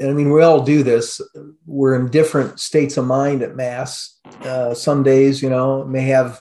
I 0.00 0.12
mean, 0.12 0.30
we 0.30 0.42
all 0.42 0.62
do 0.62 0.82
this. 0.82 1.20
We're 1.66 1.96
in 1.96 2.08
different 2.10 2.60
states 2.60 2.96
of 2.96 3.06
mind 3.06 3.42
at 3.42 3.56
mass. 3.56 4.20
Uh, 4.42 4.72
some 4.74 5.02
days, 5.02 5.42
you 5.42 5.50
know, 5.50 5.84
may 5.84 6.02
have 6.02 6.40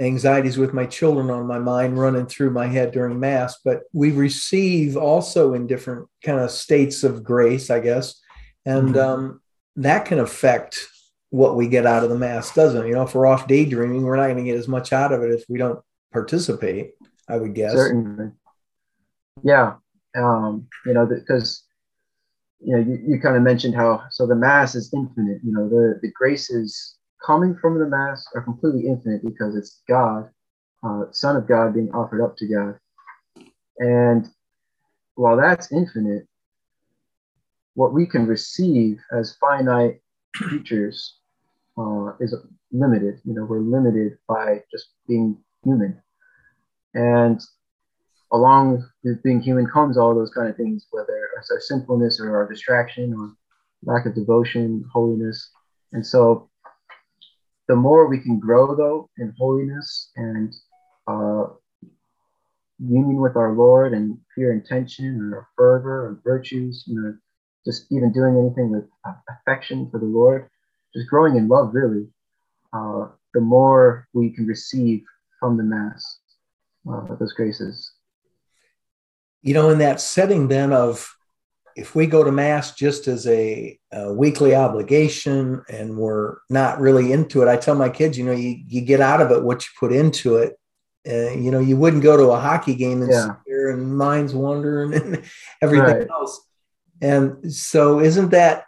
anxieties 0.00 0.56
with 0.56 0.72
my 0.72 0.86
children 0.86 1.30
on 1.30 1.46
my 1.46 1.58
mind 1.58 1.98
running 1.98 2.26
through 2.26 2.50
my 2.50 2.66
head 2.66 2.90
during 2.90 3.20
mass 3.20 3.58
but 3.64 3.82
we 3.92 4.10
receive 4.10 4.96
also 4.96 5.52
in 5.52 5.66
different 5.66 6.08
kind 6.24 6.40
of 6.40 6.50
states 6.50 7.04
of 7.04 7.22
grace 7.22 7.68
i 7.68 7.78
guess 7.78 8.20
and 8.64 8.94
mm-hmm. 8.94 8.98
um, 8.98 9.40
that 9.76 10.06
can 10.06 10.18
affect 10.18 10.86
what 11.28 11.54
we 11.54 11.68
get 11.68 11.86
out 11.86 12.02
of 12.02 12.08
the 12.08 12.18
mass 12.18 12.54
doesn't 12.54 12.86
it? 12.86 12.88
you 12.88 12.94
know 12.94 13.02
if 13.02 13.14
we're 13.14 13.26
off 13.26 13.46
daydreaming 13.46 14.02
we're 14.02 14.16
not 14.16 14.24
going 14.24 14.38
to 14.38 14.44
get 14.44 14.56
as 14.56 14.68
much 14.68 14.92
out 14.92 15.12
of 15.12 15.22
it 15.22 15.30
if 15.30 15.44
we 15.50 15.58
don't 15.58 15.80
participate 16.12 16.92
i 17.28 17.36
would 17.36 17.54
guess 17.54 17.72
certainly 17.72 18.30
yeah 19.44 19.74
um, 20.16 20.66
you 20.86 20.94
know 20.94 21.06
because 21.06 21.62
you 22.60 22.76
know 22.76 22.82
you, 22.82 23.02
you 23.06 23.20
kind 23.20 23.36
of 23.36 23.42
mentioned 23.42 23.74
how 23.74 24.02
so 24.10 24.26
the 24.26 24.34
mass 24.34 24.74
is 24.74 24.92
infinite 24.94 25.40
you 25.42 25.52
know 25.52 25.68
the 25.68 25.98
the 26.02 26.10
graces 26.12 26.98
coming 27.24 27.56
from 27.56 27.78
the 27.78 27.86
Mass 27.86 28.26
are 28.34 28.42
completely 28.42 28.86
infinite 28.86 29.22
because 29.24 29.56
it's 29.56 29.82
God, 29.88 30.28
uh, 30.82 31.04
Son 31.12 31.36
of 31.36 31.46
God, 31.46 31.74
being 31.74 31.90
offered 31.92 32.22
up 32.22 32.36
to 32.38 32.46
God. 32.46 32.78
And 33.78 34.28
while 35.14 35.36
that's 35.36 35.72
infinite, 35.72 36.26
what 37.74 37.92
we 37.92 38.06
can 38.06 38.26
receive 38.26 38.98
as 39.12 39.36
finite 39.36 40.00
creatures 40.34 41.18
uh, 41.78 42.12
is 42.20 42.34
limited. 42.72 43.20
You 43.24 43.34
know, 43.34 43.44
we're 43.44 43.60
limited 43.60 44.18
by 44.28 44.62
just 44.70 44.88
being 45.06 45.36
human. 45.64 46.00
And 46.94 47.40
along 48.32 48.84
with 49.02 49.22
being 49.22 49.40
human 49.40 49.66
comes 49.66 49.98
all 49.98 50.14
those 50.14 50.32
kind 50.32 50.48
of 50.48 50.56
things, 50.56 50.86
whether 50.90 51.28
it's 51.38 51.50
our 51.50 51.60
sinfulness 51.60 52.20
or 52.20 52.36
our 52.36 52.48
distraction 52.48 53.12
or 53.14 53.34
lack 53.84 54.06
of 54.06 54.14
devotion, 54.14 54.84
holiness. 54.92 55.50
And 55.92 56.06
so 56.06 56.50
the 57.68 57.76
more 57.76 58.08
we 58.08 58.20
can 58.20 58.38
grow 58.38 58.74
though 58.76 59.08
in 59.18 59.34
holiness 59.38 60.10
and 60.16 60.54
uh, 61.06 61.44
union 62.78 63.20
with 63.20 63.36
our 63.36 63.52
Lord 63.52 63.92
and 63.92 64.18
pure 64.34 64.52
intention 64.52 65.32
or 65.32 65.48
fervor 65.56 66.06
or 66.06 66.20
virtues, 66.24 66.84
you 66.86 67.00
know, 67.00 67.16
just 67.64 67.90
even 67.92 68.12
doing 68.12 68.38
anything 68.38 68.70
with 68.70 68.84
affection 69.28 69.90
for 69.90 69.98
the 69.98 70.06
Lord, 70.06 70.48
just 70.94 71.08
growing 71.08 71.36
in 71.36 71.48
love 71.48 71.74
really, 71.74 72.06
uh, 72.72 73.08
the 73.34 73.40
more 73.40 74.08
we 74.14 74.30
can 74.30 74.46
receive 74.46 75.04
from 75.38 75.56
the 75.56 75.62
Mass 75.62 76.20
uh, 76.90 77.14
those 77.16 77.32
graces. 77.32 77.92
You 79.42 79.54
know, 79.54 79.70
in 79.70 79.78
that 79.78 80.00
setting 80.00 80.48
then 80.48 80.72
of 80.72 81.14
if 81.76 81.94
we 81.94 82.06
go 82.06 82.24
to 82.24 82.32
mass 82.32 82.74
just 82.74 83.08
as 83.08 83.26
a, 83.26 83.78
a, 83.92 84.12
weekly 84.12 84.54
obligation 84.54 85.62
and 85.68 85.96
we're 85.96 86.36
not 86.50 86.80
really 86.80 87.12
into 87.12 87.42
it, 87.42 87.48
I 87.48 87.56
tell 87.56 87.74
my 87.74 87.88
kids, 87.88 88.18
you 88.18 88.24
know, 88.24 88.32
you, 88.32 88.62
you 88.66 88.80
get 88.80 89.00
out 89.00 89.20
of 89.20 89.30
it 89.30 89.42
what 89.42 89.62
you 89.62 89.68
put 89.78 89.92
into 89.92 90.36
it. 90.36 90.56
Uh, 91.08 91.30
you 91.30 91.50
know, 91.50 91.60
you 91.60 91.76
wouldn't 91.76 92.02
go 92.02 92.16
to 92.16 92.32
a 92.32 92.40
hockey 92.40 92.74
game 92.74 93.00
and 93.00 93.10
yeah. 93.10 93.26
sit 93.26 93.36
there 93.46 93.70
and 93.70 93.96
minds 93.96 94.34
wandering 94.34 94.92
and 94.94 95.24
everything 95.62 96.00
right. 96.00 96.10
else. 96.10 96.46
And 97.00 97.50
so, 97.50 98.00
isn't 98.00 98.30
that 98.30 98.64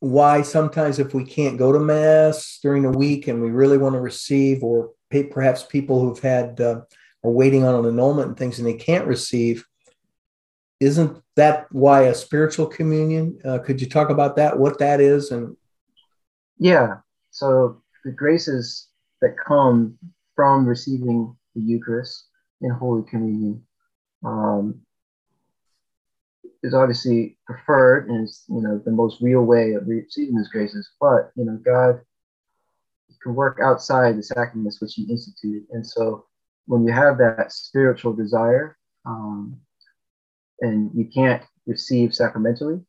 why 0.00 0.42
sometimes 0.42 0.98
if 0.98 1.14
we 1.14 1.24
can't 1.24 1.58
go 1.58 1.72
to 1.72 1.78
mass 1.78 2.58
during 2.60 2.82
the 2.82 2.90
week 2.90 3.28
and 3.28 3.40
we 3.40 3.50
really 3.50 3.78
want 3.78 3.94
to 3.94 4.00
receive, 4.00 4.64
or 4.64 4.90
pay, 5.10 5.22
perhaps 5.22 5.62
people 5.62 6.00
who've 6.00 6.18
had 6.18 6.60
uh, 6.60 6.80
are 7.22 7.30
waiting 7.30 7.64
on 7.64 7.76
an 7.76 7.86
annulment 7.86 8.28
and 8.28 8.36
things 8.36 8.58
and 8.58 8.66
they 8.66 8.74
can't 8.74 9.06
receive, 9.06 9.64
isn't 10.80 11.22
that 11.36 11.66
why 11.72 12.02
a 12.02 12.14
spiritual 12.14 12.66
communion? 12.66 13.38
Uh, 13.44 13.58
could 13.58 13.80
you 13.80 13.88
talk 13.88 14.10
about 14.10 14.36
that? 14.36 14.58
What 14.58 14.78
that 14.78 15.00
is, 15.00 15.30
and 15.30 15.56
yeah, 16.58 16.96
so 17.30 17.82
the 18.04 18.12
graces 18.12 18.88
that 19.20 19.36
come 19.46 19.98
from 20.34 20.66
receiving 20.66 21.34
the 21.54 21.62
Eucharist 21.62 22.28
in 22.60 22.70
Holy 22.70 23.02
Communion 23.08 23.62
um, 24.24 24.80
is 26.62 26.74
obviously 26.74 27.38
preferred 27.46 28.08
and 28.08 28.24
is 28.24 28.44
you 28.48 28.60
know 28.60 28.80
the 28.84 28.90
most 28.90 29.20
real 29.20 29.42
way 29.42 29.72
of 29.72 29.86
receiving 29.86 30.36
those 30.36 30.48
graces. 30.48 30.88
But 31.00 31.30
you 31.36 31.44
know, 31.44 31.58
God 31.64 32.00
can 33.22 33.34
work 33.34 33.58
outside 33.62 34.16
the 34.16 34.22
sacraments 34.22 34.80
which 34.80 34.94
He 34.94 35.04
instituted, 35.04 35.66
and 35.70 35.86
so 35.86 36.26
when 36.66 36.84
you 36.84 36.92
have 36.92 37.18
that 37.18 37.52
spiritual 37.52 38.12
desire, 38.12 38.76
um, 39.04 39.60
and 40.60 40.90
you 40.94 41.08
can't 41.12 41.42
receive 41.66 42.14
sacramentally, 42.14 42.80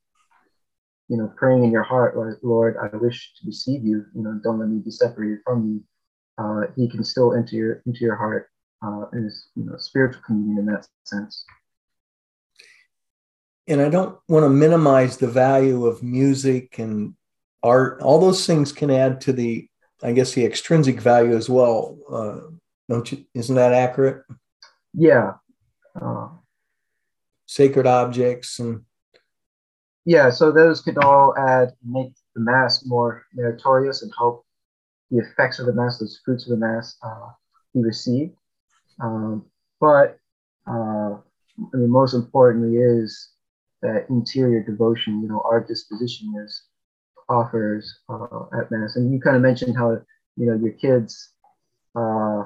you 1.08 1.18
know, 1.18 1.32
praying 1.36 1.64
in 1.64 1.72
your 1.72 1.84
heart, 1.84 2.18
like, 2.18 2.36
Lord, 2.42 2.76
I 2.78 2.96
wish 2.96 3.34
to 3.40 3.48
receive 3.48 3.84
you. 3.84 4.06
You 4.14 4.24
know, 4.24 4.40
don't 4.44 4.60
let 4.60 4.70
me 4.70 4.80
be 4.80 4.92
separated 4.92 5.40
from 5.46 5.68
you. 5.68 5.84
Uh, 6.38 6.68
he 6.76 6.88
can 6.88 7.04
still 7.04 7.34
enter 7.34 7.56
your 7.56 7.82
into 7.86 8.02
your 8.02 8.16
heart 8.16 8.50
uh, 8.86 9.06
is 9.14 9.48
you 9.56 9.64
know 9.64 9.78
spiritual 9.78 10.22
communion 10.26 10.60
in 10.60 10.66
that 10.68 10.88
sense. 11.04 11.46
And 13.68 13.82
I 13.82 13.90
don't 13.90 14.18
want 14.30 14.46
to 14.46 14.50
minimize 14.50 15.18
the 15.18 15.28
value 15.28 15.86
of 15.86 16.02
music 16.02 16.80
and 16.80 17.16
art. 17.64 18.02
All 18.02 18.20
those 18.20 18.46
things 18.46 18.72
can 18.72 18.90
add 18.90 19.20
to 19.22 19.34
the, 19.34 19.68
I 20.02 20.14
guess, 20.14 20.34
the 20.34 20.46
extrinsic 20.46 21.02
value 21.02 21.36
as 21.36 21.50
well. 21.50 21.98
Uh, 22.10 22.52
don't 22.88 23.12
you? 23.12 23.26
Isn't 23.34 23.56
that 23.56 23.74
accurate? 23.74 24.24
Yeah. 24.94 25.34
Uh, 26.00 26.30
Sacred 27.48 27.88
objects 27.88 28.60
and. 28.60 28.82
Yeah, 30.06 30.30
so 30.30 30.52
those 30.52 30.80
could 30.82 30.98
all 31.00 31.36
add 31.38 31.74
make 31.84 32.14
the 32.34 32.40
mass 32.40 32.86
more 32.86 33.26
meritorious 33.34 34.04
and 34.04 34.12
help 34.18 34.46
the 35.12 35.18
effects 35.18 35.60
of 35.60 35.66
the 35.66 35.74
mass, 35.74 36.00
those 36.00 36.22
fruits 36.24 36.46
of 36.46 36.52
the 36.52 36.66
mass, 36.66 36.96
uh, 37.04 37.30
be 37.74 37.82
received. 37.82 38.34
Um, 39.02 39.46
but 39.82 40.18
uh, 40.68 41.18
I 41.74 41.78
mean, 41.78 41.90
most 41.90 42.14
importantly 42.14 42.78
is 42.78 43.30
that 43.82 44.06
interior 44.10 44.64
devotion. 44.64 45.22
You 45.22 45.30
know, 45.30 45.42
our 45.46 45.62
disposition 45.62 46.34
is 46.46 46.64
offers 47.30 48.00
uh, 48.10 48.46
at 48.58 48.72
mass, 48.72 48.96
and 48.96 49.12
you 49.12 49.20
kind 49.20 49.36
of 49.36 49.42
mentioned 49.42 49.78
how 49.78 50.00
you 50.36 50.46
know 50.46 50.56
your 50.56 50.74
kids 50.74 51.34
uh, 51.96 52.44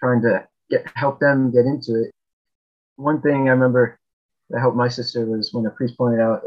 trying 0.00 0.22
to 0.22 0.46
get 0.70 0.86
help 0.94 1.20
them 1.20 1.52
get 1.52 1.66
into 1.66 2.02
it. 2.02 2.12
One 2.96 3.20
thing 3.20 3.48
I 3.48 3.52
remember 3.52 3.98
that 4.50 4.60
helped 4.60 4.76
my 4.76 4.88
sister 4.88 5.24
was 5.26 5.52
when 5.52 5.66
a 5.66 5.70
priest 5.70 5.96
pointed 5.96 6.20
out, 6.20 6.42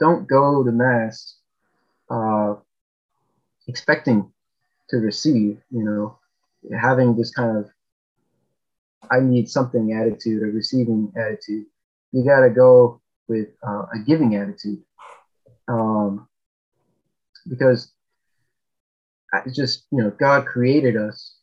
don't 0.00 0.28
go 0.28 0.64
to 0.64 0.72
mass 0.72 1.36
uh, 2.10 2.54
expecting 3.68 4.30
to 4.90 4.96
receive. 4.98 5.60
You 5.70 5.84
know, 5.84 6.18
having 6.80 7.16
this 7.16 7.30
kind 7.30 7.56
of 7.56 7.70
I 9.10 9.20
need 9.20 9.48
something 9.48 9.92
attitude 9.92 10.42
or 10.42 10.46
receiving 10.46 11.12
attitude. 11.16 11.66
You 12.12 12.24
got 12.24 12.40
to 12.40 12.50
go 12.50 13.00
with 13.28 13.48
uh, 13.66 13.86
a 13.94 13.98
giving 14.06 14.36
attitude. 14.36 14.82
Um, 15.68 16.28
because 17.48 17.92
it's 19.44 19.56
just, 19.56 19.84
you 19.90 19.98
know, 20.02 20.10
God 20.10 20.46
created 20.46 20.96
us 20.96 21.34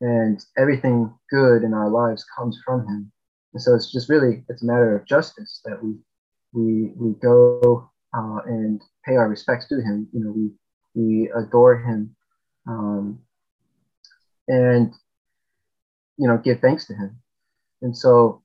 and 0.00 0.44
everything 0.58 1.12
good 1.30 1.62
in 1.62 1.74
our 1.74 1.88
lives 1.88 2.24
comes 2.36 2.60
from 2.64 2.86
him. 2.86 3.12
And 3.52 3.62
so 3.62 3.74
it's 3.74 3.92
just 3.92 4.08
really, 4.08 4.44
it's 4.48 4.62
a 4.62 4.66
matter 4.66 4.96
of 4.96 5.06
justice 5.06 5.60
that 5.64 5.82
we, 5.82 5.94
we, 6.52 6.92
we 6.96 7.14
go 7.20 7.90
uh, 8.16 8.38
and 8.46 8.80
pay 9.04 9.16
our 9.16 9.28
respects 9.28 9.68
to 9.68 9.76
him. 9.76 10.08
You 10.12 10.24
know, 10.24 10.32
we, 10.32 10.50
we 10.94 11.30
adore 11.34 11.78
him. 11.78 12.14
Um, 12.66 13.20
and 14.48 14.92
you 16.18 16.28
know, 16.28 16.38
give 16.38 16.60
thanks 16.60 16.86
to 16.86 16.94
him. 16.94 17.18
And 17.80 17.96
so 17.96 18.42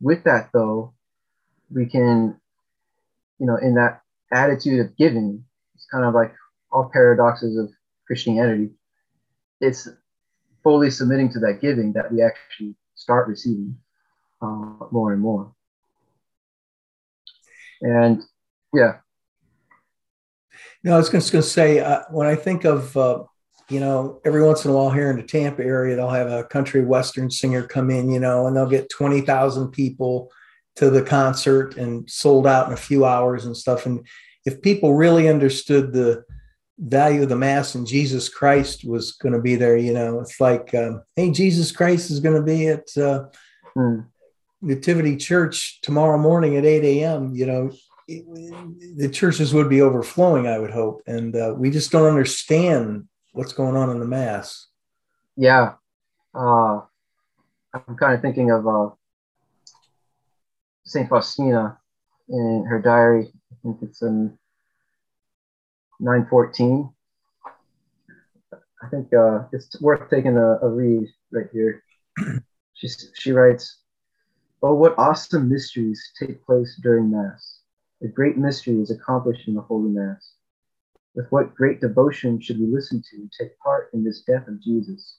with 0.00 0.24
that 0.24 0.50
though, 0.52 0.94
we 1.70 1.86
can, 1.86 2.38
you 3.38 3.46
know, 3.46 3.56
in 3.56 3.74
that 3.74 4.02
attitude 4.32 4.80
of 4.80 4.96
giving, 4.96 5.44
it's 5.74 5.86
kind 5.90 6.04
of 6.04 6.14
like 6.14 6.34
all 6.70 6.90
paradoxes 6.92 7.56
of 7.56 7.70
Christianity. 8.06 8.70
It's 9.60 9.88
fully 10.62 10.90
submitting 10.90 11.32
to 11.32 11.40
that 11.40 11.60
giving 11.60 11.92
that 11.94 12.12
we 12.12 12.22
actually 12.22 12.76
start 12.94 13.28
receiving 13.28 13.76
uh, 14.42 14.86
more 14.90 15.12
and 15.12 15.20
more. 15.20 15.52
And 17.82 18.22
yeah. 18.74 18.98
No, 20.82 20.94
I 20.94 20.98
was 20.98 21.10
just 21.10 21.32
going 21.32 21.42
to 21.42 21.48
say, 21.48 21.80
uh, 21.80 22.02
when 22.10 22.26
I 22.26 22.34
think 22.34 22.64
of 22.64 22.96
uh, 22.96 23.24
you 23.70 23.78
know, 23.78 24.20
every 24.24 24.42
once 24.42 24.64
in 24.64 24.70
a 24.70 24.74
while 24.74 24.90
here 24.90 25.10
in 25.10 25.16
the 25.16 25.22
Tampa 25.22 25.64
area, 25.64 25.94
they'll 25.94 26.10
have 26.10 26.30
a 26.30 26.44
country 26.44 26.84
western 26.84 27.30
singer 27.30 27.62
come 27.62 27.88
in, 27.90 28.10
you 28.10 28.18
know, 28.18 28.46
and 28.46 28.56
they'll 28.56 28.68
get 28.68 28.90
20,000 28.90 29.70
people 29.70 30.30
to 30.76 30.90
the 30.90 31.02
concert 31.02 31.76
and 31.76 32.08
sold 32.10 32.46
out 32.46 32.66
in 32.66 32.72
a 32.72 32.76
few 32.76 33.04
hours 33.04 33.46
and 33.46 33.56
stuff. 33.56 33.86
And 33.86 34.06
if 34.44 34.60
people 34.60 34.94
really 34.94 35.28
understood 35.28 35.92
the 35.92 36.24
value 36.78 37.22
of 37.22 37.28
the 37.28 37.36
Mass 37.36 37.76
and 37.76 37.86
Jesus 37.86 38.28
Christ 38.28 38.84
was 38.84 39.12
going 39.12 39.34
to 39.34 39.40
be 39.40 39.54
there, 39.54 39.76
you 39.76 39.92
know, 39.92 40.18
it's 40.20 40.40
like, 40.40 40.74
um, 40.74 41.02
hey, 41.14 41.30
Jesus 41.30 41.70
Christ 41.70 42.10
is 42.10 42.18
going 42.18 42.36
to 42.36 42.42
be 42.42 42.68
at 42.68 42.88
uh, 42.96 43.26
hmm. 43.74 44.00
Nativity 44.62 45.16
Church 45.16 45.80
tomorrow 45.82 46.18
morning 46.18 46.56
at 46.56 46.64
8 46.64 46.84
a.m., 46.84 47.34
you 47.34 47.46
know, 47.46 47.70
the 48.08 49.08
churches 49.12 49.54
would 49.54 49.68
be 49.68 49.82
overflowing, 49.82 50.46
I 50.46 50.58
would 50.58 50.72
hope. 50.72 51.02
And 51.06 51.34
uh, 51.36 51.54
we 51.56 51.70
just 51.70 51.92
don't 51.92 52.08
understand 52.08 53.08
what's 53.32 53.52
going 53.52 53.76
on 53.76 53.90
in 53.90 54.00
the 54.00 54.06
mass. 54.06 54.66
Yeah, 55.36 55.74
uh, 56.34 56.80
I'm 57.72 57.96
kind 57.98 58.14
of 58.14 58.20
thinking 58.20 58.50
of 58.50 58.66
uh, 58.66 58.90
Saint 60.84 61.08
Faustina 61.08 61.78
in 62.28 62.66
her 62.68 62.80
diary. 62.80 63.28
I 63.52 63.54
think 63.62 63.78
it's 63.82 64.02
in 64.02 64.36
914. 66.00 66.92
I 68.82 68.88
think 68.88 69.12
uh, 69.12 69.44
it's 69.52 69.80
worth 69.80 70.08
taking 70.10 70.36
a, 70.36 70.58
a 70.62 70.68
read 70.68 71.06
right 71.30 71.46
here. 71.52 71.84
she, 72.74 72.88
she 73.14 73.32
writes, 73.32 73.78
Oh, 74.62 74.74
what 74.74 74.98
awesome 74.98 75.48
mysteries 75.48 76.12
take 76.18 76.44
place 76.44 76.78
during 76.82 77.10
Mass. 77.10 77.60
A 78.02 78.08
great 78.08 78.36
mystery 78.36 78.78
is 78.78 78.90
accomplished 78.90 79.48
in 79.48 79.54
the 79.54 79.62
Holy 79.62 79.88
Mass. 79.88 80.34
With 81.14 81.32
what 81.32 81.54
great 81.54 81.80
devotion 81.80 82.38
should 82.38 82.60
we 82.60 82.66
listen 82.66 83.02
to 83.10 83.16
and 83.16 83.32
take 83.32 83.58
part 83.58 83.88
in 83.94 84.04
this 84.04 84.20
death 84.20 84.46
of 84.48 84.62
Jesus? 84.62 85.16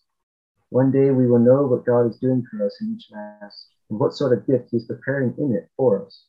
One 0.69 0.91
day 0.91 1.09
we 1.09 1.25
will 1.25 1.39
know 1.39 1.65
what 1.65 1.87
God 1.87 2.05
is 2.05 2.19
doing 2.19 2.45
for 2.51 2.63
us 2.63 2.77
in 2.81 2.93
each 2.93 3.09
Mass 3.11 3.69
and 3.89 3.99
what 3.99 4.13
sort 4.13 4.37
of 4.37 4.45
gift 4.45 4.69
He 4.69 4.77
is 4.77 4.85
preparing 4.85 5.33
in 5.39 5.55
it 5.55 5.71
for 5.75 6.05
us. 6.05 6.27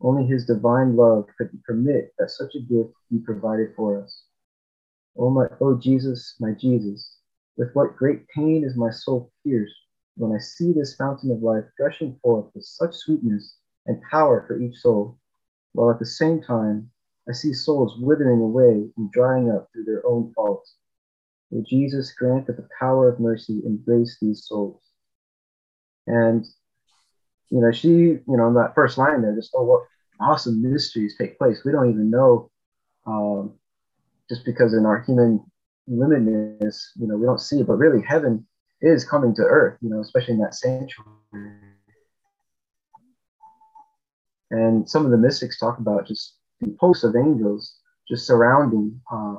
Only 0.00 0.26
His 0.26 0.44
divine 0.44 0.96
love 0.96 1.28
could 1.38 1.56
permit 1.62 2.14
that 2.18 2.32
such 2.32 2.56
a 2.56 2.60
gift 2.60 2.94
be 3.12 3.18
provided 3.20 3.76
for 3.76 4.02
us. 4.02 4.24
O 5.16 5.26
oh 5.26 5.30
my, 5.30 5.46
oh 5.60 5.78
Jesus, 5.78 6.34
my 6.40 6.50
Jesus, 6.50 7.16
with 7.56 7.72
what 7.74 7.96
great 7.96 8.26
pain 8.26 8.64
is 8.64 8.76
my 8.76 8.90
soul 8.90 9.30
pierced 9.44 9.83
when 10.16 10.32
I 10.32 10.38
see 10.38 10.72
this 10.72 10.94
fountain 10.94 11.30
of 11.30 11.42
life 11.42 11.64
gushing 11.78 12.18
forth 12.22 12.46
with 12.54 12.64
such 12.64 12.94
sweetness 12.94 13.56
and 13.86 14.00
power 14.10 14.44
for 14.46 14.60
each 14.60 14.76
soul, 14.76 15.18
while 15.72 15.90
at 15.90 15.98
the 15.98 16.06
same 16.06 16.40
time 16.40 16.90
I 17.28 17.32
see 17.32 17.52
souls 17.52 17.96
withering 17.98 18.40
away 18.40 18.88
and 18.96 19.10
drying 19.10 19.50
up 19.50 19.68
through 19.72 19.84
their 19.84 20.06
own 20.06 20.32
faults. 20.34 20.74
May 21.50 21.62
Jesus 21.62 22.12
grant 22.12 22.46
that 22.46 22.56
the 22.56 22.68
power 22.78 23.08
of 23.08 23.20
mercy 23.20 23.62
embrace 23.64 24.18
these 24.20 24.44
souls. 24.46 24.80
And, 26.06 26.44
you 27.50 27.60
know, 27.60 27.72
she, 27.72 27.88
you 27.88 28.22
know, 28.26 28.48
in 28.48 28.54
that 28.54 28.74
first 28.74 28.98
line 28.98 29.22
there, 29.22 29.34
just, 29.34 29.52
oh, 29.54 29.64
what 29.64 29.82
awesome 30.20 30.62
mysteries 30.62 31.16
take 31.16 31.38
place. 31.38 31.62
We 31.64 31.72
don't 31.72 31.90
even 31.90 32.10
know, 32.10 32.50
um, 33.06 33.54
just 34.28 34.44
because 34.44 34.74
in 34.74 34.86
our 34.86 35.02
human 35.02 35.44
limitedness, 35.90 36.88
you 36.96 37.06
know, 37.06 37.16
we 37.16 37.26
don't 37.26 37.40
see 37.40 37.60
it, 37.60 37.66
but 37.66 37.74
really 37.74 38.02
heaven 38.02 38.46
is 38.80 39.04
coming 39.04 39.34
to 39.34 39.42
earth, 39.42 39.78
you 39.80 39.90
know, 39.90 40.00
especially 40.00 40.34
in 40.34 40.40
that 40.40 40.54
sanctuary. 40.54 41.14
And 44.50 44.88
some 44.88 45.04
of 45.04 45.10
the 45.10 45.16
mystics 45.16 45.58
talk 45.58 45.78
about 45.78 46.06
just 46.06 46.36
the 46.60 46.76
hosts 46.78 47.04
of 47.04 47.16
angels 47.16 47.78
just 48.08 48.26
surrounding 48.26 49.00
uh, 49.10 49.36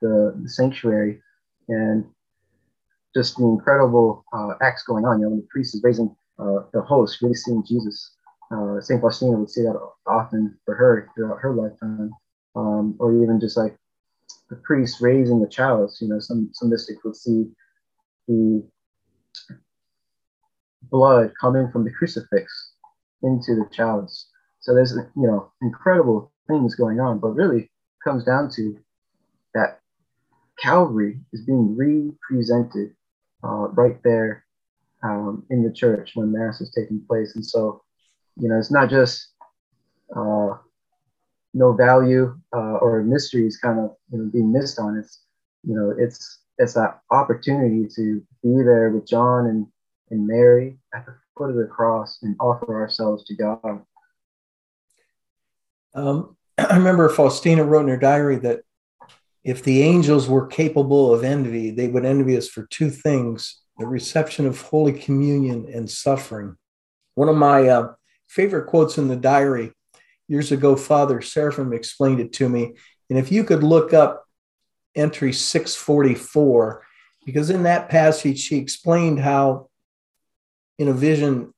the, 0.00 0.34
the, 0.42 0.48
sanctuary 0.48 1.20
and 1.68 2.04
just 3.14 3.36
the 3.36 3.44
incredible 3.44 4.24
uh, 4.32 4.54
acts 4.60 4.82
going 4.82 5.04
on. 5.04 5.20
You 5.20 5.26
know, 5.26 5.30
when 5.30 5.40
the 5.40 5.46
priest 5.50 5.74
is 5.74 5.82
raising 5.82 6.14
uh, 6.38 6.60
the 6.72 6.82
host, 6.82 7.22
really 7.22 7.34
seeing 7.34 7.64
Jesus. 7.64 8.14
Uh, 8.50 8.80
St. 8.80 9.00
Faustina 9.00 9.36
would 9.36 9.50
say 9.50 9.62
that 9.62 9.78
often 10.06 10.58
for 10.64 10.74
her 10.74 11.10
throughout 11.14 11.38
her 11.40 11.54
lifetime, 11.54 12.10
um, 12.56 12.96
or 12.98 13.14
even 13.22 13.38
just 13.40 13.56
like 13.56 13.76
the 14.50 14.56
priest 14.56 15.00
raising 15.00 15.40
the 15.40 15.48
chalice. 15.48 15.98
You 16.00 16.08
know, 16.08 16.18
some, 16.18 16.50
some 16.52 16.70
mystics 16.70 17.04
would 17.04 17.16
see 17.16 17.46
the 18.26 18.64
blood 20.82 21.32
coming 21.40 21.70
from 21.70 21.84
the 21.84 21.90
crucifix 21.90 22.72
into 23.22 23.54
the 23.54 23.66
chalice. 23.72 24.28
So 24.60 24.74
there's, 24.74 24.92
you 24.92 25.26
know, 25.26 25.52
incredible 25.62 26.32
things 26.46 26.74
going 26.74 27.00
on, 27.00 27.18
but 27.18 27.28
really 27.30 27.70
comes 28.02 28.24
down 28.24 28.50
to 28.56 28.78
that 29.54 29.80
Calvary 30.58 31.20
is 31.32 31.44
being 31.44 31.76
represented 31.76 32.94
uh, 33.44 33.68
right 33.68 34.02
there 34.02 34.44
um, 35.02 35.44
in 35.50 35.62
the 35.62 35.72
church 35.72 36.12
when 36.14 36.32
Mass 36.32 36.60
is 36.60 36.72
taking 36.76 37.00
place. 37.06 37.34
And 37.36 37.44
so, 37.44 37.82
you 38.36 38.48
know, 38.48 38.58
it's 38.58 38.70
not 38.70 38.90
just 38.90 39.28
uh, 40.14 40.54
no 41.54 41.72
value 41.72 42.36
uh, 42.54 42.78
or 42.78 43.02
mysteries 43.02 43.58
kind 43.58 43.78
of 43.78 43.96
you 44.10 44.18
know, 44.18 44.30
being 44.32 44.52
missed 44.52 44.78
on. 44.78 44.98
It's, 44.98 45.22
you 45.62 45.74
know, 45.74 45.94
it's 45.96 46.40
it's 46.58 46.74
that 46.74 47.00
opportunity 47.10 47.86
to 47.94 48.22
be 48.42 48.62
there 48.62 48.90
with 48.90 49.06
John 49.06 49.46
and, 49.46 49.66
and 50.10 50.26
Mary 50.26 50.78
at 50.94 51.06
the 51.06 51.14
foot 51.36 51.50
of 51.50 51.56
the 51.56 51.66
cross 51.66 52.18
and 52.22 52.36
offer 52.40 52.74
ourselves 52.74 53.24
to 53.24 53.34
God. 53.34 53.80
Um, 55.94 56.36
I 56.58 56.76
remember 56.76 57.08
Faustina 57.08 57.64
wrote 57.64 57.82
in 57.82 57.88
her 57.88 57.96
diary 57.96 58.36
that 58.38 58.60
if 59.44 59.62
the 59.62 59.82
angels 59.82 60.28
were 60.28 60.46
capable 60.46 61.14
of 61.14 61.24
envy, 61.24 61.70
they 61.70 61.88
would 61.88 62.04
envy 62.04 62.36
us 62.36 62.48
for 62.48 62.66
two 62.66 62.90
things 62.90 63.62
the 63.78 63.86
reception 63.86 64.44
of 64.44 64.60
Holy 64.60 64.92
Communion 64.92 65.68
and 65.72 65.88
suffering. 65.88 66.56
One 67.14 67.28
of 67.28 67.36
my 67.36 67.68
uh, 67.68 67.92
favorite 68.26 68.66
quotes 68.66 68.98
in 68.98 69.06
the 69.06 69.14
diary 69.14 69.72
years 70.26 70.50
ago, 70.50 70.74
Father 70.74 71.20
Seraphim 71.20 71.72
explained 71.72 72.18
it 72.18 72.32
to 72.34 72.48
me. 72.48 72.74
And 73.08 73.18
if 73.18 73.30
you 73.30 73.44
could 73.44 73.62
look 73.62 73.94
up 73.94 74.27
entry 74.98 75.32
644, 75.32 76.84
because 77.24 77.50
in 77.50 77.62
that 77.62 77.88
passage, 77.88 78.38
she 78.38 78.56
explained 78.56 79.20
how, 79.20 79.68
in 80.78 80.88
a 80.88 80.92
vision, 80.92 81.54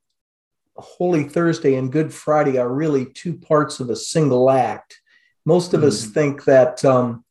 Holy 0.75 1.23
Thursday 1.23 1.75
and 1.75 1.91
Good 1.91 2.13
Friday 2.13 2.57
are 2.57 2.69
really 2.69 3.05
two 3.05 3.33
parts 3.33 3.79
of 3.79 3.89
a 3.89 3.95
single 3.95 4.49
act. 4.49 4.99
Most 5.45 5.73
of 5.73 5.81
mm-hmm. 5.81 5.87
us 5.87 6.05
think 6.05 6.45
that, 6.45 6.83
um, 6.85 7.23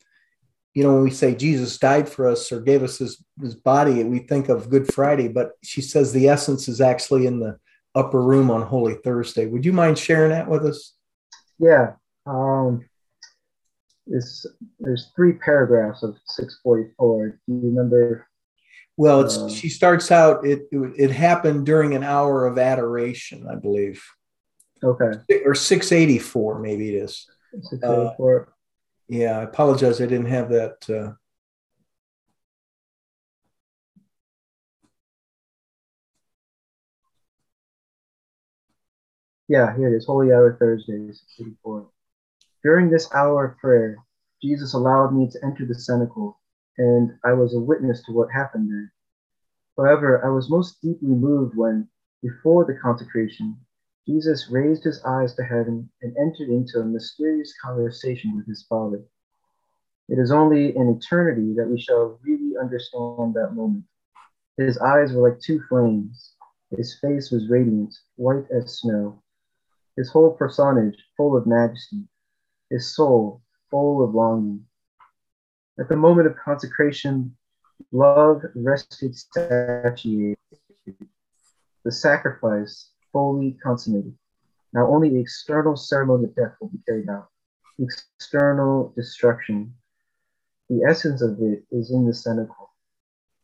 you 0.75 0.83
know, 0.83 0.95
when 0.95 1.03
we 1.03 1.11
say 1.11 1.35
Jesus 1.35 1.79
died 1.79 2.09
for 2.09 2.29
us 2.29 2.53
or 2.53 2.61
gave 2.61 2.83
us 2.83 2.99
his, 2.99 3.23
his 3.41 3.55
body, 3.55 4.05
we 4.05 4.21
think 4.21 4.49
of 4.49 4.71
Good 4.71 4.93
Friday, 4.93 5.29
but 5.29 5.53
she 5.63 5.81
says 5.81 6.13
the 6.13 6.29
essence 6.29 6.69
is 6.69 6.81
actually 6.81 7.27
in 7.27 7.41
the 7.41 7.59
upper 7.95 8.23
room 8.23 8.51
on 8.51 8.63
Holy 8.63 8.95
Thursday. 8.95 9.47
Would 9.47 9.65
you 9.65 9.73
mind 9.73 9.99
sharing 9.99 10.31
that 10.31 10.49
with 10.49 10.65
us? 10.65 10.95
Yeah. 11.59 11.95
Um, 12.27 12.89
it's, 14.11 14.47
there's 14.79 15.11
three 15.17 15.35
paragraphs 15.35 16.03
of 16.03 16.17
644. 16.27 17.29
Do 17.29 17.37
you 17.49 17.61
remember 17.65 18.27
well, 18.97 19.23
it's, 19.23 19.39
uh, 19.39 19.49
she 19.49 19.71
starts 19.71 20.11
out. 20.11 20.47
It, 20.47 20.65
it, 20.71 20.93
it 20.99 21.11
happened 21.11 21.65
during 21.65 21.95
an 21.95 22.03
hour 22.03 22.45
of 22.47 22.59
adoration, 22.59 23.47
I 23.51 23.55
believe. 23.55 24.05
Okay. 24.85 25.13
Or 25.47 25.55
six 25.55 25.91
eighty 25.91 26.19
four, 26.19 26.59
maybe 26.59 26.91
it 26.91 27.05
is. 27.05 27.27
Six 27.63 27.83
eighty 27.83 28.11
four. 28.19 28.49
Uh, 28.49 28.53
yeah, 29.09 29.39
I 29.39 29.43
apologize. 29.45 30.03
I 30.03 30.07
didn't 30.07 30.27
have 30.27 30.51
that. 30.51 30.91
Uh, 30.91 31.15
Yeah, 39.49 39.77
here 39.77 39.93
it 39.93 39.97
is. 39.97 40.07
Holy 40.07 40.33
Hour 40.33 40.57
Thursday, 40.61 41.09
684. 41.09 41.89
During 42.63 42.91
this 42.91 43.13
hour 43.15 43.45
of 43.45 43.59
prayer, 43.59 43.97
Jesus 44.43 44.75
allowed 44.75 45.15
me 45.15 45.29
to 45.31 45.45
enter 45.45 45.67
the 45.67 45.75
cenacle 45.75 46.41
and 46.81 47.19
I 47.25 47.35
was 47.35 47.55
a 47.55 47.61
witness 47.61 48.03
to 48.05 48.13
what 48.13 48.31
happened 48.31 48.71
there. 48.71 48.93
However, 49.77 50.25
I 50.25 50.29
was 50.31 50.51
most 50.51 50.81
deeply 50.81 51.09
moved 51.09 51.57
when, 51.57 51.89
before 52.23 52.65
the 52.65 52.79
consecration, 52.81 53.57
Jesus 54.07 54.51
raised 54.51 54.85
his 54.85 55.03
eyes 55.05 55.35
to 55.35 55.45
heaven 55.45 55.91
and 56.03 56.17
entered 56.17 56.49
into 56.49 56.81
a 56.81 56.85
mysterious 56.85 57.53
conversation 57.63 58.37
with 58.37 58.47
his 58.47 58.65
Father. 58.69 59.03
It 60.09 60.19
is 60.19 60.33
only 60.33 60.75
in 60.75 60.89
eternity 60.89 61.55
that 61.55 61.69
we 61.69 61.81
shall 61.81 62.19
really 62.23 62.57
understand 62.59 63.35
that 63.35 63.55
moment. 63.55 63.85
His 64.57 64.79
eyes 64.79 65.13
were 65.13 65.31
like 65.31 65.41
two 65.41 65.63
flames. 65.69 66.35
His 66.77 66.99
face 66.99 67.31
was 67.31 67.49
radiant, 67.49 67.95
white 68.17 68.51
as 68.51 68.79
snow. 68.79 69.23
His 69.97 70.11
whole 70.11 70.33
personage 70.33 70.97
full 71.17 71.37
of 71.37 71.47
majesty. 71.47 72.09
His 72.71 72.95
soul 72.95 73.43
full 73.71 74.03
of 74.05 74.15
longing. 74.15 74.65
At 75.79 75.89
the 75.89 75.97
moment 75.97 76.29
of 76.29 76.37
consecration, 76.37 77.37
love 77.91 78.43
rested 78.55 79.17
satiated, 79.17 80.39
the 81.85 81.91
sacrifice 81.91 82.91
fully 83.13 83.59
consummated. 83.63 84.17
Now 84.73 84.87
only 84.87 85.11
the 85.11 85.21
external 85.21 85.77
ceremony 85.77 86.25
of 86.25 86.37
death 86.37 86.55
will 86.61 86.69
be 86.69 86.79
carried 86.87 87.09
out, 87.09 87.29
the 87.79 87.85
external 87.85 88.93
destruction. 88.95 89.75
The 90.69 90.85
essence 90.85 91.23
of 91.23 91.41
it 91.41 91.65
is 91.73 91.91
in 91.91 92.07
the 92.07 92.15
cenacle. 92.15 92.71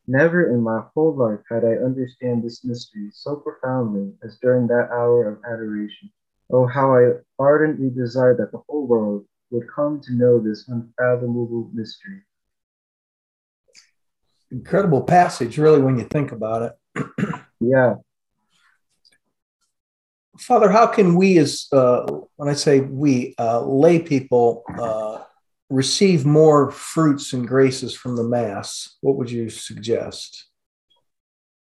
Never 0.07 0.53
in 0.53 0.61
my 0.61 0.85
whole 0.95 1.17
life 1.17 1.41
had 1.51 1.65
I 1.65 1.83
understood 1.83 2.45
this 2.45 2.65
mystery 2.65 3.11
so 3.13 3.37
profoundly 3.37 4.15
as 4.23 4.39
during 4.39 4.69
that 4.69 4.91
hour 4.93 5.29
of 5.29 5.43
adoration. 5.45 6.13
Oh, 6.51 6.67
how 6.67 6.97
I 6.97 7.13
ardently 7.39 7.91
desired 7.91 8.39
that 8.39 8.53
the 8.53 8.63
whole 8.69 8.87
world 8.87 9.27
would 9.51 9.67
come 9.75 10.01
to 10.03 10.13
know 10.15 10.39
this 10.39 10.69
unfathomable 10.69 11.71
mystery. 11.73 12.23
Incredible 14.51 15.03
passage, 15.03 15.59
really, 15.59 15.81
when 15.81 15.99
you 15.99 16.05
think 16.05 16.33
about 16.33 16.77
it. 16.95 17.05
yeah. 17.61 17.95
Father, 20.39 20.71
how 20.71 20.87
can 20.87 21.17
we, 21.17 21.39
as 21.39 21.67
uh, 21.73 22.07
when 22.37 22.49
I 22.49 22.55
say 22.55 22.81
we, 22.81 23.35
uh, 23.39 23.61
lay 23.63 23.99
people, 23.99 24.63
uh, 24.79 25.25
receive 25.69 26.25
more 26.25 26.71
fruits 26.71 27.33
and 27.33 27.49
graces 27.49 27.95
from 27.95 28.17
the 28.17 28.23
Mass? 28.23 28.97
What 29.01 29.17
would 29.17 29.31
you 29.31 29.49
suggest? 29.49 30.47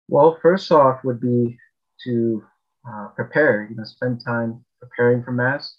Well, 0.09 0.39
first 0.43 0.71
off, 0.71 1.03
would 1.05 1.21
be 1.21 1.59
to 2.05 2.45
uh, 2.89 3.09
prepare. 3.09 3.67
You 3.71 3.77
know, 3.77 3.85
spend 3.85 4.23
time 4.25 4.65
preparing 4.81 5.23
for 5.23 5.33
Mass. 5.33 5.77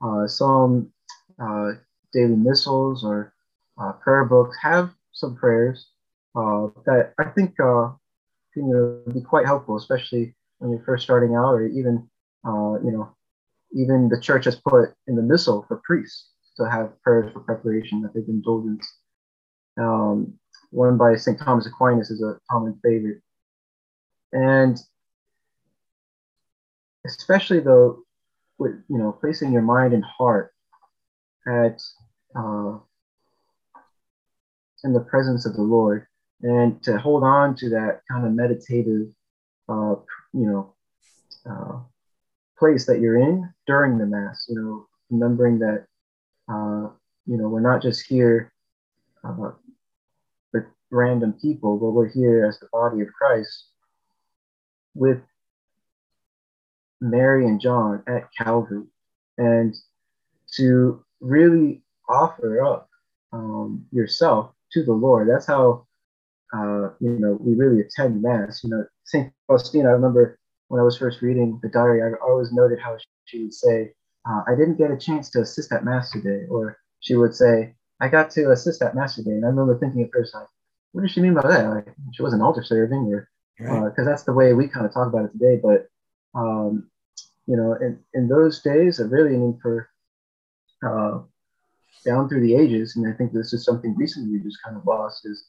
Uh, 0.00 0.26
some 0.26 0.92
uh, 1.40 1.72
daily 2.12 2.36
missals 2.36 3.04
or 3.04 3.32
uh, 3.80 3.92
prayer 3.92 4.24
books 4.24 4.56
have 4.62 4.90
some 5.12 5.36
prayers 5.36 5.88
uh, 6.36 6.68
that 6.86 7.12
I 7.18 7.24
think 7.24 7.58
uh, 7.60 7.90
can 8.52 8.68
you 8.68 9.02
know, 9.06 9.12
be 9.12 9.20
quite 9.20 9.46
helpful, 9.46 9.76
especially 9.76 10.34
when 10.58 10.70
you're 10.70 10.84
first 10.84 11.04
starting 11.04 11.34
out, 11.34 11.54
or 11.54 11.66
even 11.66 12.08
uh, 12.46 12.78
you 12.84 12.90
know, 12.92 13.14
even 13.74 14.08
the 14.08 14.20
church 14.20 14.44
has 14.44 14.56
put 14.56 14.90
in 15.06 15.16
the 15.16 15.22
missal 15.22 15.64
for 15.66 15.80
priests 15.84 16.30
to 16.56 16.70
have 16.70 17.00
prayers 17.02 17.32
for 17.32 17.40
preparation 17.40 18.02
that 18.02 18.14
they've 18.14 18.28
indulgence. 18.28 18.86
Um, 19.76 20.34
one 20.70 20.96
by 20.96 21.16
St. 21.16 21.38
Thomas 21.38 21.66
Aquinas 21.66 22.10
is 22.10 22.22
a 22.22 22.38
common 22.50 22.78
favorite, 22.82 23.20
and 24.32 24.78
especially 27.06 27.60
though, 27.60 28.02
with 28.58 28.72
you 28.88 28.98
know, 28.98 29.12
placing 29.12 29.52
your 29.52 29.62
mind 29.62 29.92
and 29.92 30.04
heart 30.04 30.52
at 31.46 31.82
uh, 32.36 32.78
in 34.84 34.92
the 34.92 35.00
presence 35.00 35.46
of 35.46 35.54
the 35.54 35.62
Lord, 35.62 36.06
and 36.42 36.82
to 36.82 36.98
hold 36.98 37.22
on 37.22 37.56
to 37.56 37.70
that 37.70 38.02
kind 38.10 38.26
of 38.26 38.32
meditative, 38.32 39.08
uh, 39.68 39.96
you 40.32 40.46
know, 40.46 40.74
uh, 41.48 41.78
place 42.58 42.86
that 42.86 43.00
you're 43.00 43.18
in 43.18 43.52
during 43.66 43.98
the 43.98 44.06
Mass. 44.06 44.46
You 44.48 44.60
know, 44.60 44.86
remembering 45.10 45.58
that, 45.60 45.86
uh, 46.48 46.88
you 47.26 47.36
know, 47.36 47.48
we're 47.48 47.60
not 47.60 47.82
just 47.82 48.06
here 48.06 48.52
uh, 49.24 49.52
with 50.52 50.64
random 50.90 51.34
people, 51.34 51.78
but 51.78 51.90
we're 51.90 52.08
here 52.08 52.46
as 52.46 52.58
the 52.60 52.68
body 52.72 53.00
of 53.00 53.08
Christ 53.12 53.66
with 54.94 55.20
Mary 57.10 57.46
and 57.46 57.60
John 57.60 58.02
at 58.06 58.28
Calvary, 58.36 58.84
and 59.38 59.74
to 60.56 61.04
really 61.20 61.82
offer 62.08 62.62
up 62.62 62.88
um, 63.32 63.84
yourself 63.92 64.52
to 64.72 64.84
the 64.84 64.92
Lord. 64.92 65.28
That's 65.28 65.46
how 65.46 65.86
uh, 66.54 66.90
you 67.00 67.18
know 67.18 67.38
we 67.40 67.54
really 67.54 67.80
attend 67.80 68.22
Mass. 68.22 68.62
You 68.64 68.70
know, 68.70 68.84
Saint 69.04 69.32
Faustina. 69.46 69.88
I 69.88 69.92
remember 69.92 70.38
when 70.68 70.80
I 70.80 70.84
was 70.84 70.98
first 70.98 71.22
reading 71.22 71.58
the 71.62 71.68
diary, 71.68 72.02
I 72.02 72.16
always 72.26 72.52
noted 72.52 72.78
how 72.78 72.96
she 73.26 73.42
would 73.44 73.54
say, 73.54 73.92
uh, 74.28 74.42
"I 74.46 74.54
didn't 74.56 74.78
get 74.78 74.90
a 74.90 74.96
chance 74.96 75.30
to 75.30 75.40
assist 75.40 75.72
at 75.72 75.84
Mass 75.84 76.10
today," 76.10 76.46
or 76.48 76.78
she 77.00 77.16
would 77.16 77.34
say, 77.34 77.74
"I 78.00 78.08
got 78.08 78.30
to 78.32 78.50
assist 78.50 78.82
at 78.82 78.94
Mass 78.94 79.16
today." 79.16 79.32
And 79.32 79.44
I 79.44 79.48
remember 79.48 79.78
thinking 79.78 80.02
at 80.02 80.10
first, 80.12 80.34
like, 80.34 80.48
"What 80.92 81.02
does 81.02 81.10
she 81.10 81.20
mean 81.20 81.34
by 81.34 81.42
that?" 81.42 81.68
Like, 81.68 81.94
she 82.12 82.22
wasn't 82.22 82.42
altar 82.42 82.62
serving, 82.62 83.12
or 83.12 83.28
because 83.58 83.70
right. 83.70 83.98
uh, 83.98 84.04
that's 84.04 84.24
the 84.24 84.32
way 84.32 84.52
we 84.52 84.68
kind 84.68 84.86
of 84.86 84.92
talk 84.92 85.08
about 85.08 85.26
it 85.26 85.32
today. 85.32 85.60
But 85.62 85.88
um, 86.34 86.90
you 87.46 87.56
know, 87.56 87.74
in, 87.74 87.98
in 88.14 88.28
those 88.28 88.62
days, 88.62 89.00
I 89.00 89.04
really 89.04 89.36
mean 89.36 89.58
for 89.62 89.88
uh, 90.86 91.20
down 92.04 92.28
through 92.28 92.42
the 92.42 92.54
ages, 92.54 92.96
and 92.96 93.06
I 93.06 93.16
think 93.16 93.32
this 93.32 93.52
is 93.52 93.64
something 93.64 93.94
recently 93.96 94.32
we 94.32 94.44
just 94.44 94.62
kind 94.62 94.76
of 94.76 94.86
lost, 94.86 95.26
is 95.26 95.44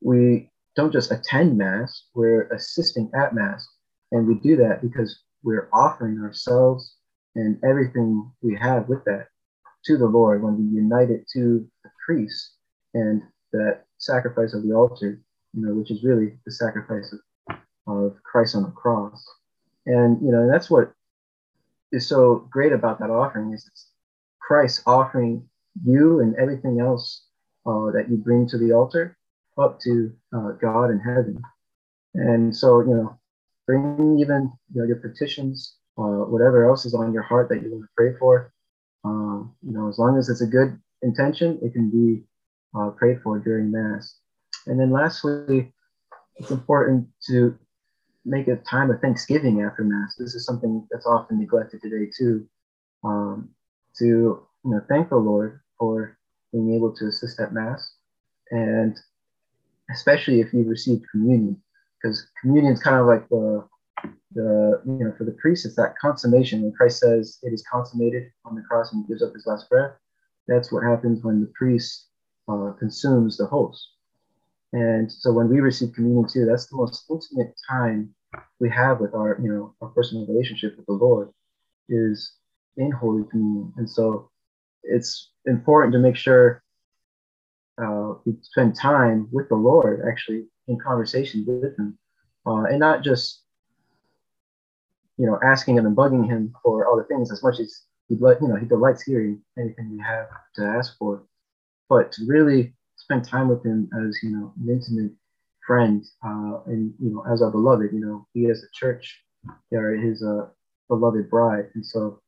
we 0.00 0.50
don't 0.76 0.92
just 0.92 1.12
attend 1.12 1.56
Mass, 1.56 2.04
we're 2.14 2.48
assisting 2.48 3.10
at 3.14 3.34
Mass. 3.34 3.66
And 4.10 4.26
we 4.26 4.34
do 4.34 4.56
that 4.56 4.82
because 4.82 5.20
we're 5.42 5.68
offering 5.72 6.18
ourselves 6.20 6.96
and 7.34 7.58
everything 7.64 8.30
we 8.42 8.56
have 8.60 8.88
with 8.88 9.04
that 9.04 9.28
to 9.86 9.96
the 9.96 10.06
Lord 10.06 10.42
when 10.42 10.58
we 10.58 10.76
unite 10.76 11.10
it 11.10 11.26
to 11.32 11.66
the 11.82 11.90
priest 12.04 12.56
and 12.94 13.22
that 13.52 13.84
sacrifice 13.98 14.54
of 14.54 14.62
the 14.62 14.74
altar, 14.74 15.20
you 15.54 15.66
know, 15.66 15.74
which 15.74 15.90
is 15.90 16.04
really 16.04 16.38
the 16.44 16.52
sacrifice 16.52 17.14
of, 17.48 17.56
of 17.86 18.22
Christ 18.22 18.54
on 18.54 18.64
the 18.64 18.70
cross. 18.70 19.24
And, 19.86 20.20
you 20.22 20.30
know, 20.30 20.48
that's 20.50 20.70
what 20.70 20.92
is 21.92 22.08
so 22.08 22.48
great 22.50 22.72
about 22.72 22.98
that 22.98 23.10
offering 23.10 23.52
is 23.52 23.66
it's 23.66 23.88
Christ 24.40 24.82
offering 24.86 25.48
you 25.84 26.20
and 26.20 26.34
everything 26.36 26.80
else 26.80 27.24
uh, 27.66 27.90
that 27.92 28.06
you 28.10 28.16
bring 28.16 28.48
to 28.48 28.58
the 28.58 28.72
altar 28.72 29.16
up 29.58 29.78
to 29.80 30.12
uh, 30.34 30.52
God 30.60 30.90
in 30.90 30.98
heaven. 30.98 31.40
And 32.14 32.54
so, 32.54 32.80
you 32.80 32.94
know, 32.94 33.18
bring 33.66 34.18
even 34.18 34.52
you 34.74 34.80
know 34.80 34.86
your 34.86 34.96
petitions, 34.96 35.76
uh, 35.98 36.26
whatever 36.28 36.68
else 36.68 36.84
is 36.84 36.94
on 36.94 37.12
your 37.12 37.22
heart 37.22 37.48
that 37.48 37.62
you 37.62 37.70
want 37.70 37.84
to 37.84 37.88
pray 37.96 38.18
for. 38.18 38.52
Um, 39.04 39.54
you 39.62 39.72
know, 39.72 39.88
as 39.88 39.98
long 39.98 40.18
as 40.18 40.28
it's 40.28 40.42
a 40.42 40.46
good 40.46 40.78
intention, 41.02 41.58
it 41.62 41.72
can 41.72 41.90
be 41.90 42.22
uh, 42.78 42.90
prayed 42.90 43.20
for 43.22 43.38
during 43.38 43.70
Mass. 43.70 44.16
And 44.66 44.78
then 44.78 44.90
lastly, 44.90 45.72
it's 46.36 46.50
important 46.50 47.08
to 47.28 47.58
make 48.24 48.48
a 48.48 48.56
time 48.56 48.90
of 48.90 49.00
thanksgiving 49.00 49.62
after 49.62 49.84
Mass. 49.84 50.14
This 50.18 50.34
is 50.34 50.44
something 50.44 50.86
that's 50.90 51.06
often 51.06 51.38
neglected 51.38 51.82
today 51.82 52.10
too. 52.16 52.46
Um, 53.04 53.50
to 53.98 54.04
you 54.06 54.46
know, 54.64 54.80
thank 54.88 55.08
the 55.08 55.16
Lord 55.16 55.60
for 55.78 56.16
being 56.52 56.74
able 56.74 56.94
to 56.94 57.06
assist 57.06 57.40
at 57.40 57.52
Mass, 57.52 57.94
and 58.50 58.96
especially 59.90 60.40
if 60.40 60.52
you've 60.52 60.68
received 60.68 61.04
communion, 61.10 61.60
because 62.00 62.26
communion 62.40 62.72
is 62.72 62.82
kind 62.82 62.96
of 62.96 63.06
like 63.06 63.28
the 63.28 63.66
the 64.34 64.80
you 64.86 65.04
know 65.04 65.12
for 65.18 65.24
the 65.24 65.36
priest 65.42 65.66
it's 65.66 65.76
that 65.76 65.94
consummation 65.98 66.62
when 66.62 66.72
Christ 66.72 67.00
says 67.00 67.38
it 67.42 67.52
is 67.52 67.64
consummated 67.70 68.30
on 68.44 68.54
the 68.54 68.62
cross 68.62 68.92
and 68.92 69.04
he 69.04 69.08
gives 69.08 69.22
up 69.22 69.34
his 69.34 69.46
last 69.46 69.68
breath. 69.68 69.92
That's 70.48 70.72
what 70.72 70.82
happens 70.82 71.22
when 71.22 71.40
the 71.40 71.52
priest 71.54 72.08
uh, 72.48 72.72
consumes 72.78 73.36
the 73.36 73.46
host. 73.46 73.91
And 74.72 75.12
so 75.12 75.32
when 75.32 75.48
we 75.48 75.60
receive 75.60 75.92
communion 75.92 76.26
too, 76.26 76.46
that's 76.46 76.66
the 76.66 76.76
most 76.76 77.04
intimate 77.10 77.54
time 77.68 78.14
we 78.58 78.70
have 78.70 79.00
with 79.00 79.14
our, 79.14 79.38
you 79.42 79.52
know, 79.52 79.74
our 79.82 79.88
personal 79.88 80.26
relationship 80.26 80.76
with 80.76 80.86
the 80.86 80.92
Lord 80.92 81.30
is 81.88 82.32
in 82.76 82.90
Holy 82.90 83.24
Communion. 83.30 83.72
And 83.76 83.88
so 83.88 84.30
it's 84.82 85.30
important 85.46 85.92
to 85.92 85.98
make 85.98 86.16
sure 86.16 86.62
uh, 87.82 88.14
we 88.24 88.34
spend 88.42 88.74
time 88.74 89.28
with 89.32 89.48
the 89.48 89.54
Lord, 89.54 90.02
actually 90.08 90.44
in 90.68 90.78
conversation 90.78 91.44
with 91.46 91.78
Him, 91.78 91.98
uh, 92.46 92.64
and 92.64 92.78
not 92.78 93.02
just, 93.02 93.42
you 95.18 95.26
know, 95.26 95.38
asking 95.44 95.76
Him 95.76 95.86
and 95.86 95.96
bugging 95.96 96.26
Him 96.26 96.54
for 96.62 96.86
all 96.86 96.96
the 96.96 97.04
things 97.04 97.30
as 97.30 97.42
much 97.42 97.60
as 97.60 97.82
He, 98.08 98.14
you 98.14 98.48
know, 98.48 98.56
He 98.56 98.66
delights 98.66 99.02
hearing 99.02 99.42
anything 99.58 99.92
we 99.92 100.02
have 100.02 100.28
to 100.54 100.64
ask 100.64 100.96
for, 100.98 101.24
but 101.88 102.12
to 102.12 102.24
really 102.26 102.74
spend 103.02 103.24
time 103.24 103.48
with 103.48 103.64
him 103.64 103.88
as 104.06 104.18
you 104.22 104.30
know 104.30 104.52
an 104.60 104.68
intimate 104.68 105.12
friend 105.66 106.04
uh, 106.24 106.60
and 106.66 106.92
you 106.98 107.10
know 107.10 107.24
as 107.32 107.42
our 107.42 107.50
beloved 107.50 107.90
you 107.92 108.00
know 108.00 108.26
he 108.32 108.46
as 108.46 108.62
a 108.62 108.70
church 108.72 109.22
are 109.74 109.92
his 109.96 110.22
uh, 110.22 110.46
beloved 110.88 111.28
bride. 111.30 111.66
And 111.74 111.84
so 111.84 112.20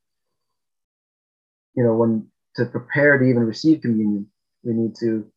you 1.74 1.84
know 1.84 1.94
when 1.94 2.26
to 2.56 2.64
prepare 2.66 3.18
to 3.18 3.24
even 3.24 3.44
receive 3.44 3.82
communion 3.82 4.26
we 4.62 4.72
need 4.72 4.94
to 4.96 5.30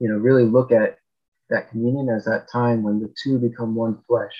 you 0.00 0.08
know 0.08 0.16
really 0.16 0.44
look 0.44 0.72
at 0.72 0.98
that 1.50 1.70
communion 1.70 2.08
as 2.08 2.24
that 2.24 2.48
time 2.50 2.82
when 2.82 3.00
the 3.00 3.12
two 3.22 3.38
become 3.38 3.74
one 3.74 3.98
flesh 4.08 4.36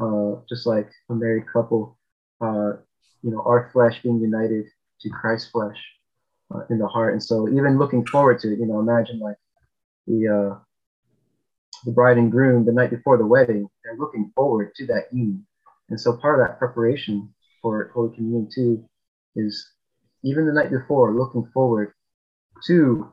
uh, 0.00 0.32
just 0.48 0.66
like 0.66 0.90
a 1.10 1.14
married 1.14 1.44
couple 1.52 1.98
uh, 2.40 2.72
you 3.22 3.30
know 3.30 3.42
our 3.46 3.70
flesh 3.72 4.02
being 4.02 4.20
united 4.20 4.64
to 5.00 5.08
christ's 5.10 5.50
flesh 5.50 5.78
uh, 6.54 6.60
in 6.70 6.78
the 6.78 6.88
heart. 6.88 7.12
And 7.12 7.22
so 7.22 7.48
even 7.48 7.78
looking 7.78 8.06
forward 8.06 8.38
to 8.40 8.52
it, 8.52 8.58
you 8.58 8.66
know, 8.66 8.80
imagine 8.80 9.18
like 9.18 9.36
the 10.06 10.28
uh, 10.28 10.58
the 11.84 11.92
bride 11.92 12.18
and 12.18 12.30
groom 12.30 12.64
the 12.64 12.72
night 12.72 12.90
before 12.90 13.18
the 13.18 13.26
wedding, 13.26 13.68
they're 13.84 13.96
looking 13.96 14.32
forward 14.34 14.72
to 14.76 14.86
that 14.86 15.12
union. 15.12 15.46
And 15.88 16.00
so 16.00 16.16
part 16.16 16.40
of 16.40 16.46
that 16.46 16.58
preparation 16.58 17.32
for 17.60 17.90
Holy 17.94 18.14
Communion 18.14 18.48
too 18.52 18.84
is 19.36 19.72
even 20.24 20.46
the 20.46 20.52
night 20.52 20.70
before 20.70 21.14
looking 21.14 21.48
forward 21.52 21.92
to 22.66 23.12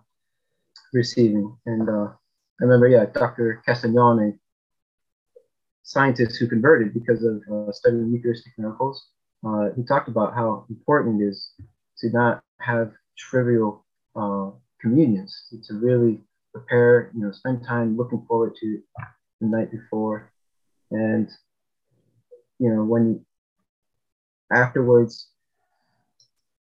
receiving. 0.94 1.58
And 1.66 1.90
uh, 1.90 2.08
I 2.62 2.64
remember, 2.64 2.88
yeah, 2.88 3.06
Dr. 3.06 3.64
Castañón, 3.68 4.38
scientist 5.84 6.38
who 6.40 6.48
converted 6.48 6.94
because 6.94 7.24
of 7.24 7.42
uh, 7.52 7.72
studying 7.72 8.12
Eucharistic 8.14 8.54
miracles, 8.58 9.08
uh, 9.46 9.70
he 9.76 9.84
talked 9.84 10.08
about 10.08 10.36
how 10.36 10.66
important 10.70 11.22
it 11.22 11.26
is 11.26 11.52
to 11.98 12.10
not 12.12 12.44
have 12.60 12.92
trivial 13.20 13.86
uh, 14.16 14.50
communions, 14.82 15.44
to 15.68 15.74
really 15.76 16.22
prepare, 16.54 17.12
you 17.14 17.22
know, 17.22 17.32
spend 17.32 17.66
time 17.66 17.98
looking 17.98 18.26
forward 18.28 18.56
to 18.60 18.82
the 19.42 19.48
night 19.48 19.72
before. 19.72 20.32
And, 20.92 21.30
you 22.58 22.74
know, 22.74 22.84
when 22.84 23.26
afterwards, 24.52 25.30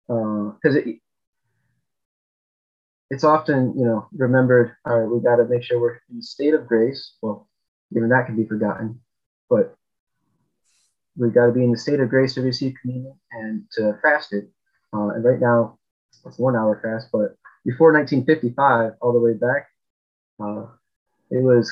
because 0.07 0.75
uh, 0.75 0.79
it, 0.79 0.99
it's 3.09 3.23
often, 3.23 3.73
you 3.77 3.85
know, 3.85 4.07
remembered, 4.11 4.75
all 4.85 4.99
right, 4.99 5.09
we 5.09 5.21
got 5.21 5.37
to 5.37 5.45
make 5.45 5.63
sure 5.63 5.79
we're 5.79 5.99
in 6.11 6.19
a 6.19 6.21
state 6.21 6.53
of 6.53 6.67
grace. 6.67 7.13
Well, 7.21 7.47
even 7.95 8.09
that 8.09 8.25
can 8.25 8.35
be 8.35 8.45
forgotten, 8.45 8.99
but 9.49 9.75
we 11.15 11.29
got 11.29 11.47
to 11.47 11.51
be 11.53 11.63
in 11.63 11.71
the 11.71 11.77
state 11.77 11.99
of 11.99 12.09
grace 12.09 12.33
to 12.35 12.41
receive 12.41 12.75
communion 12.81 13.17
and 13.31 13.63
to 13.73 13.97
fast 14.01 14.33
it. 14.33 14.49
Uh, 14.93 15.09
and 15.09 15.23
right 15.23 15.39
now, 15.39 15.76
it's 16.25 16.39
one 16.39 16.55
hour 16.55 16.79
fast, 16.83 17.09
but 17.11 17.35
before 17.65 17.91
1955, 17.93 18.93
all 19.01 19.13
the 19.13 19.19
way 19.19 19.33
back, 19.33 19.67
uh, 20.39 20.65
it 21.29 21.43
was 21.43 21.71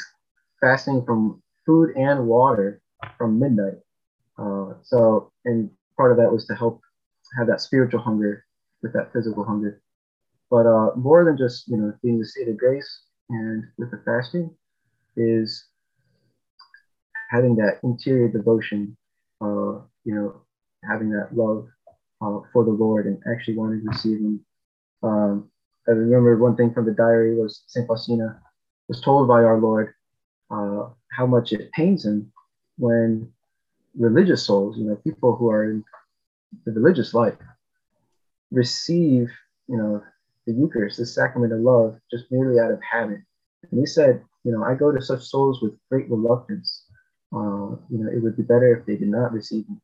fasting 0.61 1.03
from 1.05 1.41
food 1.65 1.95
and 1.95 2.27
water 2.27 2.81
from 3.17 3.39
midnight. 3.39 3.79
Uh, 4.37 4.73
so, 4.83 5.31
and 5.45 5.69
part 5.97 6.11
of 6.11 6.17
that 6.17 6.31
was 6.31 6.45
to 6.47 6.55
help 6.55 6.81
have 7.37 7.47
that 7.47 7.61
spiritual 7.61 8.01
hunger 8.01 8.45
with 8.81 8.93
that 8.93 9.11
physical 9.13 9.43
hunger. 9.43 9.81
But 10.49 10.65
uh, 10.65 10.91
more 10.95 11.23
than 11.25 11.37
just 11.37 11.67
you 11.67 11.77
know 11.77 11.93
being 12.03 12.19
the 12.19 12.25
state 12.25 12.47
of 12.47 12.57
grace 12.57 13.01
and 13.29 13.63
with 13.77 13.91
the 13.91 14.01
fasting 14.05 14.51
is 15.17 15.65
having 17.29 17.55
that 17.55 17.79
interior 17.83 18.27
devotion, 18.27 18.95
uh, 19.41 19.81
you 20.03 20.13
know, 20.13 20.41
having 20.87 21.09
that 21.09 21.29
love 21.35 21.67
uh, 22.21 22.39
for 22.53 22.63
the 22.63 22.71
Lord 22.71 23.05
and 23.05 23.21
actually 23.31 23.57
wanted 23.57 23.83
to 23.83 23.89
receive 23.89 24.19
Him. 24.19 24.45
Um, 25.03 25.49
I 25.87 25.91
remember 25.91 26.37
one 26.37 26.55
thing 26.55 26.73
from 26.73 26.85
the 26.85 26.93
diary 26.93 27.35
was 27.35 27.63
Saint 27.67 27.87
Faustina 27.87 28.41
was 28.87 29.01
told 29.01 29.27
by 29.27 29.43
our 29.43 29.59
Lord 29.59 29.93
uh, 30.51 30.89
how 31.11 31.25
much 31.25 31.51
it 31.51 31.71
pains 31.71 32.05
him 32.05 32.31
when 32.77 33.31
religious 33.97 34.43
souls, 34.45 34.77
you 34.77 34.85
know, 34.85 34.95
people 34.97 35.35
who 35.35 35.49
are 35.49 35.69
in 35.69 35.83
the 36.65 36.71
religious 36.71 37.13
life, 37.13 37.35
receive, 38.51 39.29
you 39.67 39.77
know, 39.77 40.03
the 40.45 40.53
Eucharist, 40.53 40.97
the 40.97 41.05
sacrament 41.05 41.53
of 41.53 41.59
love, 41.59 41.99
just 42.11 42.25
merely 42.31 42.59
out 42.59 42.71
of 42.71 42.79
habit. 42.81 43.19
And 43.71 43.79
he 43.79 43.85
said, 43.85 44.23
you 44.43 44.51
know, 44.51 44.63
I 44.63 44.75
go 44.75 44.91
to 44.91 45.01
such 45.01 45.23
souls 45.23 45.61
with 45.61 45.73
great 45.89 46.09
reluctance. 46.09 46.85
Uh, 47.33 47.75
you 47.89 47.97
know, 47.97 48.09
it 48.11 48.21
would 48.21 48.37
be 48.37 48.43
better 48.43 48.75
if 48.75 48.85
they 48.85 48.95
did 48.95 49.09
not 49.09 49.33
receive 49.33 49.65
it. 49.69 49.77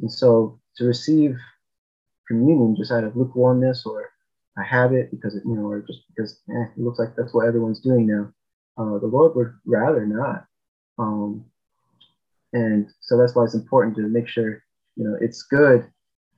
And 0.00 0.12
so 0.12 0.60
to 0.76 0.84
receive 0.84 1.38
communion 2.28 2.76
just 2.76 2.92
out 2.92 3.04
of 3.04 3.16
lukewarmness 3.16 3.84
or 3.86 4.10
a 4.58 4.62
habit 4.62 5.10
because 5.10 5.34
it, 5.34 5.42
you 5.44 5.54
know, 5.54 5.66
or 5.66 5.80
just 5.80 6.00
because 6.08 6.40
eh, 6.50 6.66
it 6.76 6.82
looks 6.82 6.98
like 6.98 7.16
that's 7.16 7.32
what 7.32 7.46
everyone's 7.46 7.80
doing 7.80 8.06
now, 8.06 8.32
uh, 8.78 8.98
the 8.98 9.06
Lord 9.06 9.34
would 9.34 9.54
rather 9.64 10.06
not. 10.06 10.46
Um, 10.98 11.44
and 12.52 12.88
so 13.00 13.16
that's 13.16 13.34
why 13.34 13.44
it's 13.44 13.54
important 13.54 13.96
to 13.96 14.02
make 14.02 14.28
sure, 14.28 14.62
you 14.96 15.04
know, 15.04 15.16
it's 15.20 15.42
good 15.42 15.90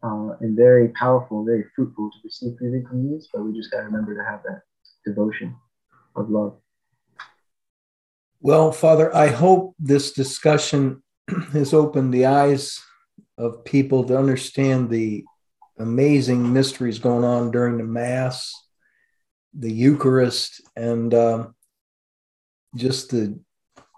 uh, 0.02 0.36
and 0.40 0.56
very 0.56 0.88
powerful, 0.88 1.44
very 1.44 1.64
fruitful 1.74 2.10
to 2.10 2.18
receive 2.22 2.56
freely 2.58 2.84
communions, 2.88 3.28
but 3.32 3.42
we 3.42 3.56
just 3.56 3.70
got 3.70 3.78
to 3.78 3.84
remember 3.84 4.14
to 4.14 4.24
have 4.24 4.42
that 4.44 4.62
devotion 5.04 5.56
of 6.14 6.30
love. 6.30 6.56
Well, 8.40 8.72
Father, 8.72 9.14
I 9.14 9.28
hope 9.28 9.74
this 9.78 10.12
discussion 10.12 11.02
has 11.52 11.72
opened 11.72 12.12
the 12.12 12.26
eyes 12.26 12.80
of 13.38 13.64
people 13.64 14.04
to 14.04 14.16
understand 14.18 14.90
the 14.90 15.24
amazing 15.78 16.52
mysteries 16.52 16.98
going 16.98 17.24
on 17.24 17.50
during 17.50 17.78
the 17.78 17.84
Mass, 17.84 18.54
the 19.52 19.72
Eucharist, 19.72 20.60
and 20.76 21.12
um, 21.14 21.54
just 22.76 23.10
the 23.10 23.38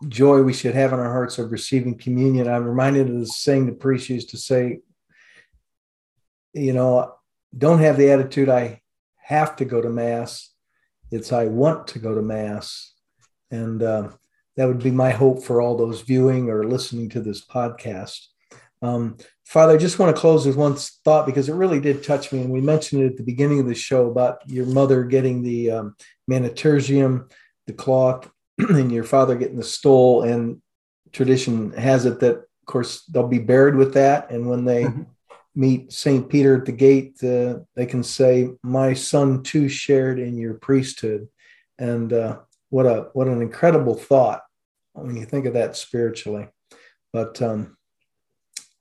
joy 0.09 0.43
we 0.43 0.53
should 0.53 0.75
have 0.75 0.93
in 0.93 0.99
our 0.99 1.13
hearts 1.13 1.39
of 1.39 1.53
receiving 1.53 1.97
communion. 1.97 2.49
I'm 2.49 2.65
reminded 2.65 3.09
of 3.09 3.21
the 3.21 3.27
saying 3.27 3.67
the 3.67 3.73
priest 3.73 4.09
used 4.09 4.31
to 4.31 4.39
say, 4.39 4.81
you 6.53 6.73
know, 6.73 7.15
don't 7.57 7.81
have 7.81 7.97
the 7.97 8.11
attitude 8.11 8.49
I 8.49 8.83
have 9.17 9.57
to 9.57 9.65
go 9.65 9.81
to 9.81 9.89
Mass. 9.89 10.51
It's 11.11 11.33
I 11.33 11.47
want 11.47 11.89
to 11.89 11.99
go 11.99 12.15
to 12.15 12.23
Mass. 12.23 12.93
And 13.51 13.83
uh, 13.83 14.11
that 14.57 14.67
would 14.67 14.83
be 14.83 14.91
my 14.91 15.11
hope 15.11 15.45
for 15.45 15.61
all 15.61 15.77
those 15.77 16.01
viewing 16.03 16.51
or 16.51 16.65
listening 16.65 17.09
to 17.11 17.21
this 17.21 17.45
podcast. 17.45 18.27
Um, 18.83 19.17
Father, 19.45 19.75
I 19.75 19.77
just 19.77 19.99
want 19.99 20.15
to 20.15 20.21
close 20.21 20.47
with 20.47 20.57
one 20.57 20.75
thought 20.75 21.27
because 21.27 21.49
it 21.49 21.55
really 21.55 21.81
did 21.81 22.03
touch 22.03 22.33
me. 22.33 22.41
And 22.41 22.51
we 22.51 22.61
mentioned 22.61 23.03
it 23.03 23.13
at 23.13 23.17
the 23.17 23.23
beginning 23.23 23.61
of 23.61 23.67
the 23.67 23.75
show 23.75 24.11
about 24.11 24.49
your 24.49 24.67
mother 24.67 25.05
getting 25.05 25.43
the 25.43 25.71
um, 25.71 25.97
the 26.29 27.73
cloth 27.77 28.31
and 28.59 28.93
your 28.93 29.05
father 29.05 29.37
getting 29.37 29.57
the 29.57 29.65
stole. 29.65 30.23
And 30.23 30.61
tradition 31.13 31.73
has 31.73 32.07
it 32.07 32.21
that, 32.21 32.37
of 32.37 32.67
course, 32.67 33.05
they'll 33.05 33.29
be 33.29 33.39
buried 33.39 33.77
with 33.77 33.95
that. 33.95 34.31
And 34.31 34.49
when 34.49 34.65
they 34.65 34.85
mm-hmm. 34.85 35.03
meet 35.55 35.93
St. 35.93 36.29
Peter 36.29 36.57
at 36.57 36.67
the 36.67 36.73
gate, 36.73 37.23
uh, 37.23 37.61
they 37.75 37.87
can 37.87 38.03
say, 38.03 38.51
My 38.63 38.93
son 38.95 39.43
too 39.43 39.69
shared 39.69 40.19
in 40.19 40.37
your 40.37 40.55
priesthood. 40.55 41.29
And 41.79 42.13
uh, 42.13 42.39
what 42.71 42.87
a 42.87 43.11
what 43.13 43.29
an 43.29 43.43
incredible 43.43 43.95
thought 43.95 44.43
when 44.93 45.17
you 45.17 45.25
think 45.25 45.47
of 45.47 45.55
that 45.55 45.77
spiritually. 45.77 46.49
But 47.13 47.41
um, 47.41 47.76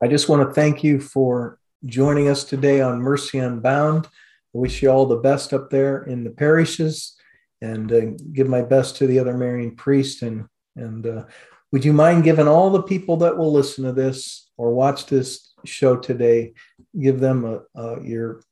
I 0.05 0.07
just 0.07 0.29
want 0.29 0.47
to 0.47 0.53
thank 0.53 0.83
you 0.83 0.99
for 0.99 1.57
joining 1.83 2.27
us 2.27 2.43
today 2.43 2.79
on 2.79 3.01
Mercy 3.01 3.39
Unbound. 3.39 4.05
I 4.05 4.09
wish 4.53 4.83
you 4.83 4.91
all 4.91 5.07
the 5.07 5.15
best 5.15 5.51
up 5.51 5.71
there 5.71 6.03
in 6.03 6.23
the 6.23 6.29
parishes 6.29 7.15
and 7.59 7.91
uh, 7.91 8.01
give 8.31 8.47
my 8.47 8.61
best 8.61 8.97
to 8.97 9.07
the 9.07 9.17
other 9.17 9.35
Marian 9.35 9.75
priest. 9.75 10.21
And, 10.21 10.45
and 10.75 11.07
uh, 11.07 11.23
would 11.71 11.83
you 11.83 11.91
mind 11.91 12.23
giving 12.23 12.47
all 12.47 12.69
the 12.69 12.83
people 12.83 13.17
that 13.17 13.35
will 13.35 13.51
listen 13.51 13.83
to 13.85 13.93
this 13.93 14.51
or 14.57 14.75
watch 14.75 15.07
this 15.07 15.51
show 15.65 15.97
today, 15.97 16.53
give 17.01 17.19
them 17.19 17.43
a, 17.43 17.61
a, 17.75 18.03
your 18.03 18.43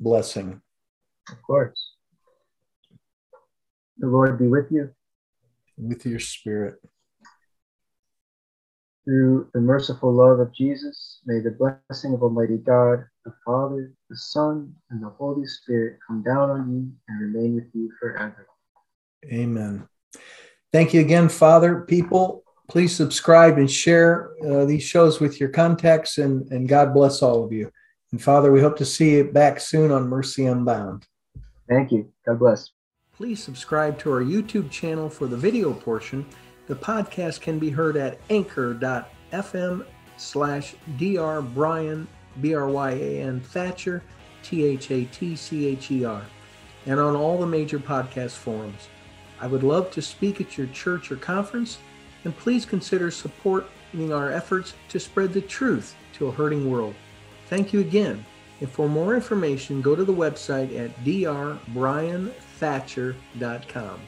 blessing? 0.00 0.62
Of 1.30 1.42
course. 1.42 1.92
The 3.98 4.06
Lord 4.06 4.38
be 4.38 4.46
with 4.46 4.72
you. 4.72 4.94
With 5.76 6.06
your 6.06 6.20
spirit. 6.20 6.80
Through 9.06 9.48
the 9.54 9.60
merciful 9.60 10.12
love 10.12 10.40
of 10.40 10.52
Jesus, 10.52 11.20
may 11.26 11.38
the 11.38 11.52
blessing 11.52 12.12
of 12.12 12.24
Almighty 12.24 12.56
God, 12.56 13.04
the 13.24 13.32
Father, 13.44 13.92
the 14.10 14.16
Son, 14.16 14.74
and 14.90 15.00
the 15.00 15.10
Holy 15.10 15.46
Spirit 15.46 16.00
come 16.04 16.24
down 16.24 16.50
on 16.50 16.74
you 16.74 16.90
and 17.08 17.20
remain 17.20 17.54
with 17.54 17.68
you 17.72 17.88
forever. 18.00 18.48
Amen. 19.32 19.86
Thank 20.72 20.92
you 20.92 21.02
again, 21.02 21.28
Father. 21.28 21.82
People, 21.82 22.42
please 22.68 22.96
subscribe 22.96 23.58
and 23.58 23.70
share 23.70 24.32
uh, 24.44 24.64
these 24.64 24.82
shows 24.82 25.20
with 25.20 25.38
your 25.38 25.50
contacts, 25.50 26.18
and, 26.18 26.50
and 26.50 26.68
God 26.68 26.92
bless 26.92 27.22
all 27.22 27.44
of 27.44 27.52
you. 27.52 27.70
And 28.10 28.20
Father, 28.20 28.50
we 28.50 28.60
hope 28.60 28.76
to 28.78 28.84
see 28.84 29.18
you 29.18 29.24
back 29.24 29.60
soon 29.60 29.92
on 29.92 30.08
Mercy 30.08 30.46
Unbound. 30.46 31.06
Thank 31.68 31.92
you. 31.92 32.12
God 32.26 32.40
bless. 32.40 32.70
Please 33.16 33.40
subscribe 33.40 33.98
to 34.00 34.10
our 34.10 34.20
YouTube 34.20 34.68
channel 34.68 35.08
for 35.08 35.26
the 35.26 35.36
video 35.36 35.72
portion. 35.72 36.26
The 36.66 36.74
podcast 36.74 37.40
can 37.40 37.60
be 37.60 37.70
heard 37.70 37.96
at 37.96 38.18
anchor.fm 38.28 39.86
slash 40.16 40.74
dr 40.98 41.42
Bryan, 41.42 42.08
B 42.40 42.54
R 42.54 42.68
Y 42.68 42.90
A 42.90 43.22
N 43.22 43.40
Thatcher, 43.40 44.02
T 44.42 44.64
H 44.64 44.90
A 44.90 45.04
T 45.04 45.36
C 45.36 45.66
H 45.66 45.92
E 45.92 46.04
R, 46.04 46.24
and 46.86 46.98
on 46.98 47.14
all 47.14 47.38
the 47.38 47.46
major 47.46 47.78
podcast 47.78 48.32
forums. 48.32 48.88
I 49.40 49.46
would 49.46 49.62
love 49.62 49.92
to 49.92 50.02
speak 50.02 50.40
at 50.40 50.58
your 50.58 50.66
church 50.68 51.12
or 51.12 51.16
conference, 51.16 51.78
and 52.24 52.36
please 52.36 52.66
consider 52.66 53.10
supporting 53.10 54.12
our 54.12 54.32
efforts 54.32 54.74
to 54.88 54.98
spread 54.98 55.32
the 55.32 55.42
truth 55.42 55.94
to 56.14 56.26
a 56.26 56.32
hurting 56.32 56.68
world. 56.70 56.94
Thank 57.48 57.72
you 57.72 57.80
again. 57.80 58.24
And 58.60 58.70
for 58.70 58.88
more 58.88 59.14
information, 59.14 59.82
go 59.82 59.94
to 59.94 60.04
the 60.04 60.12
website 60.12 60.76
at 60.76 60.96
drbryanthatcher.com. 61.04 64.00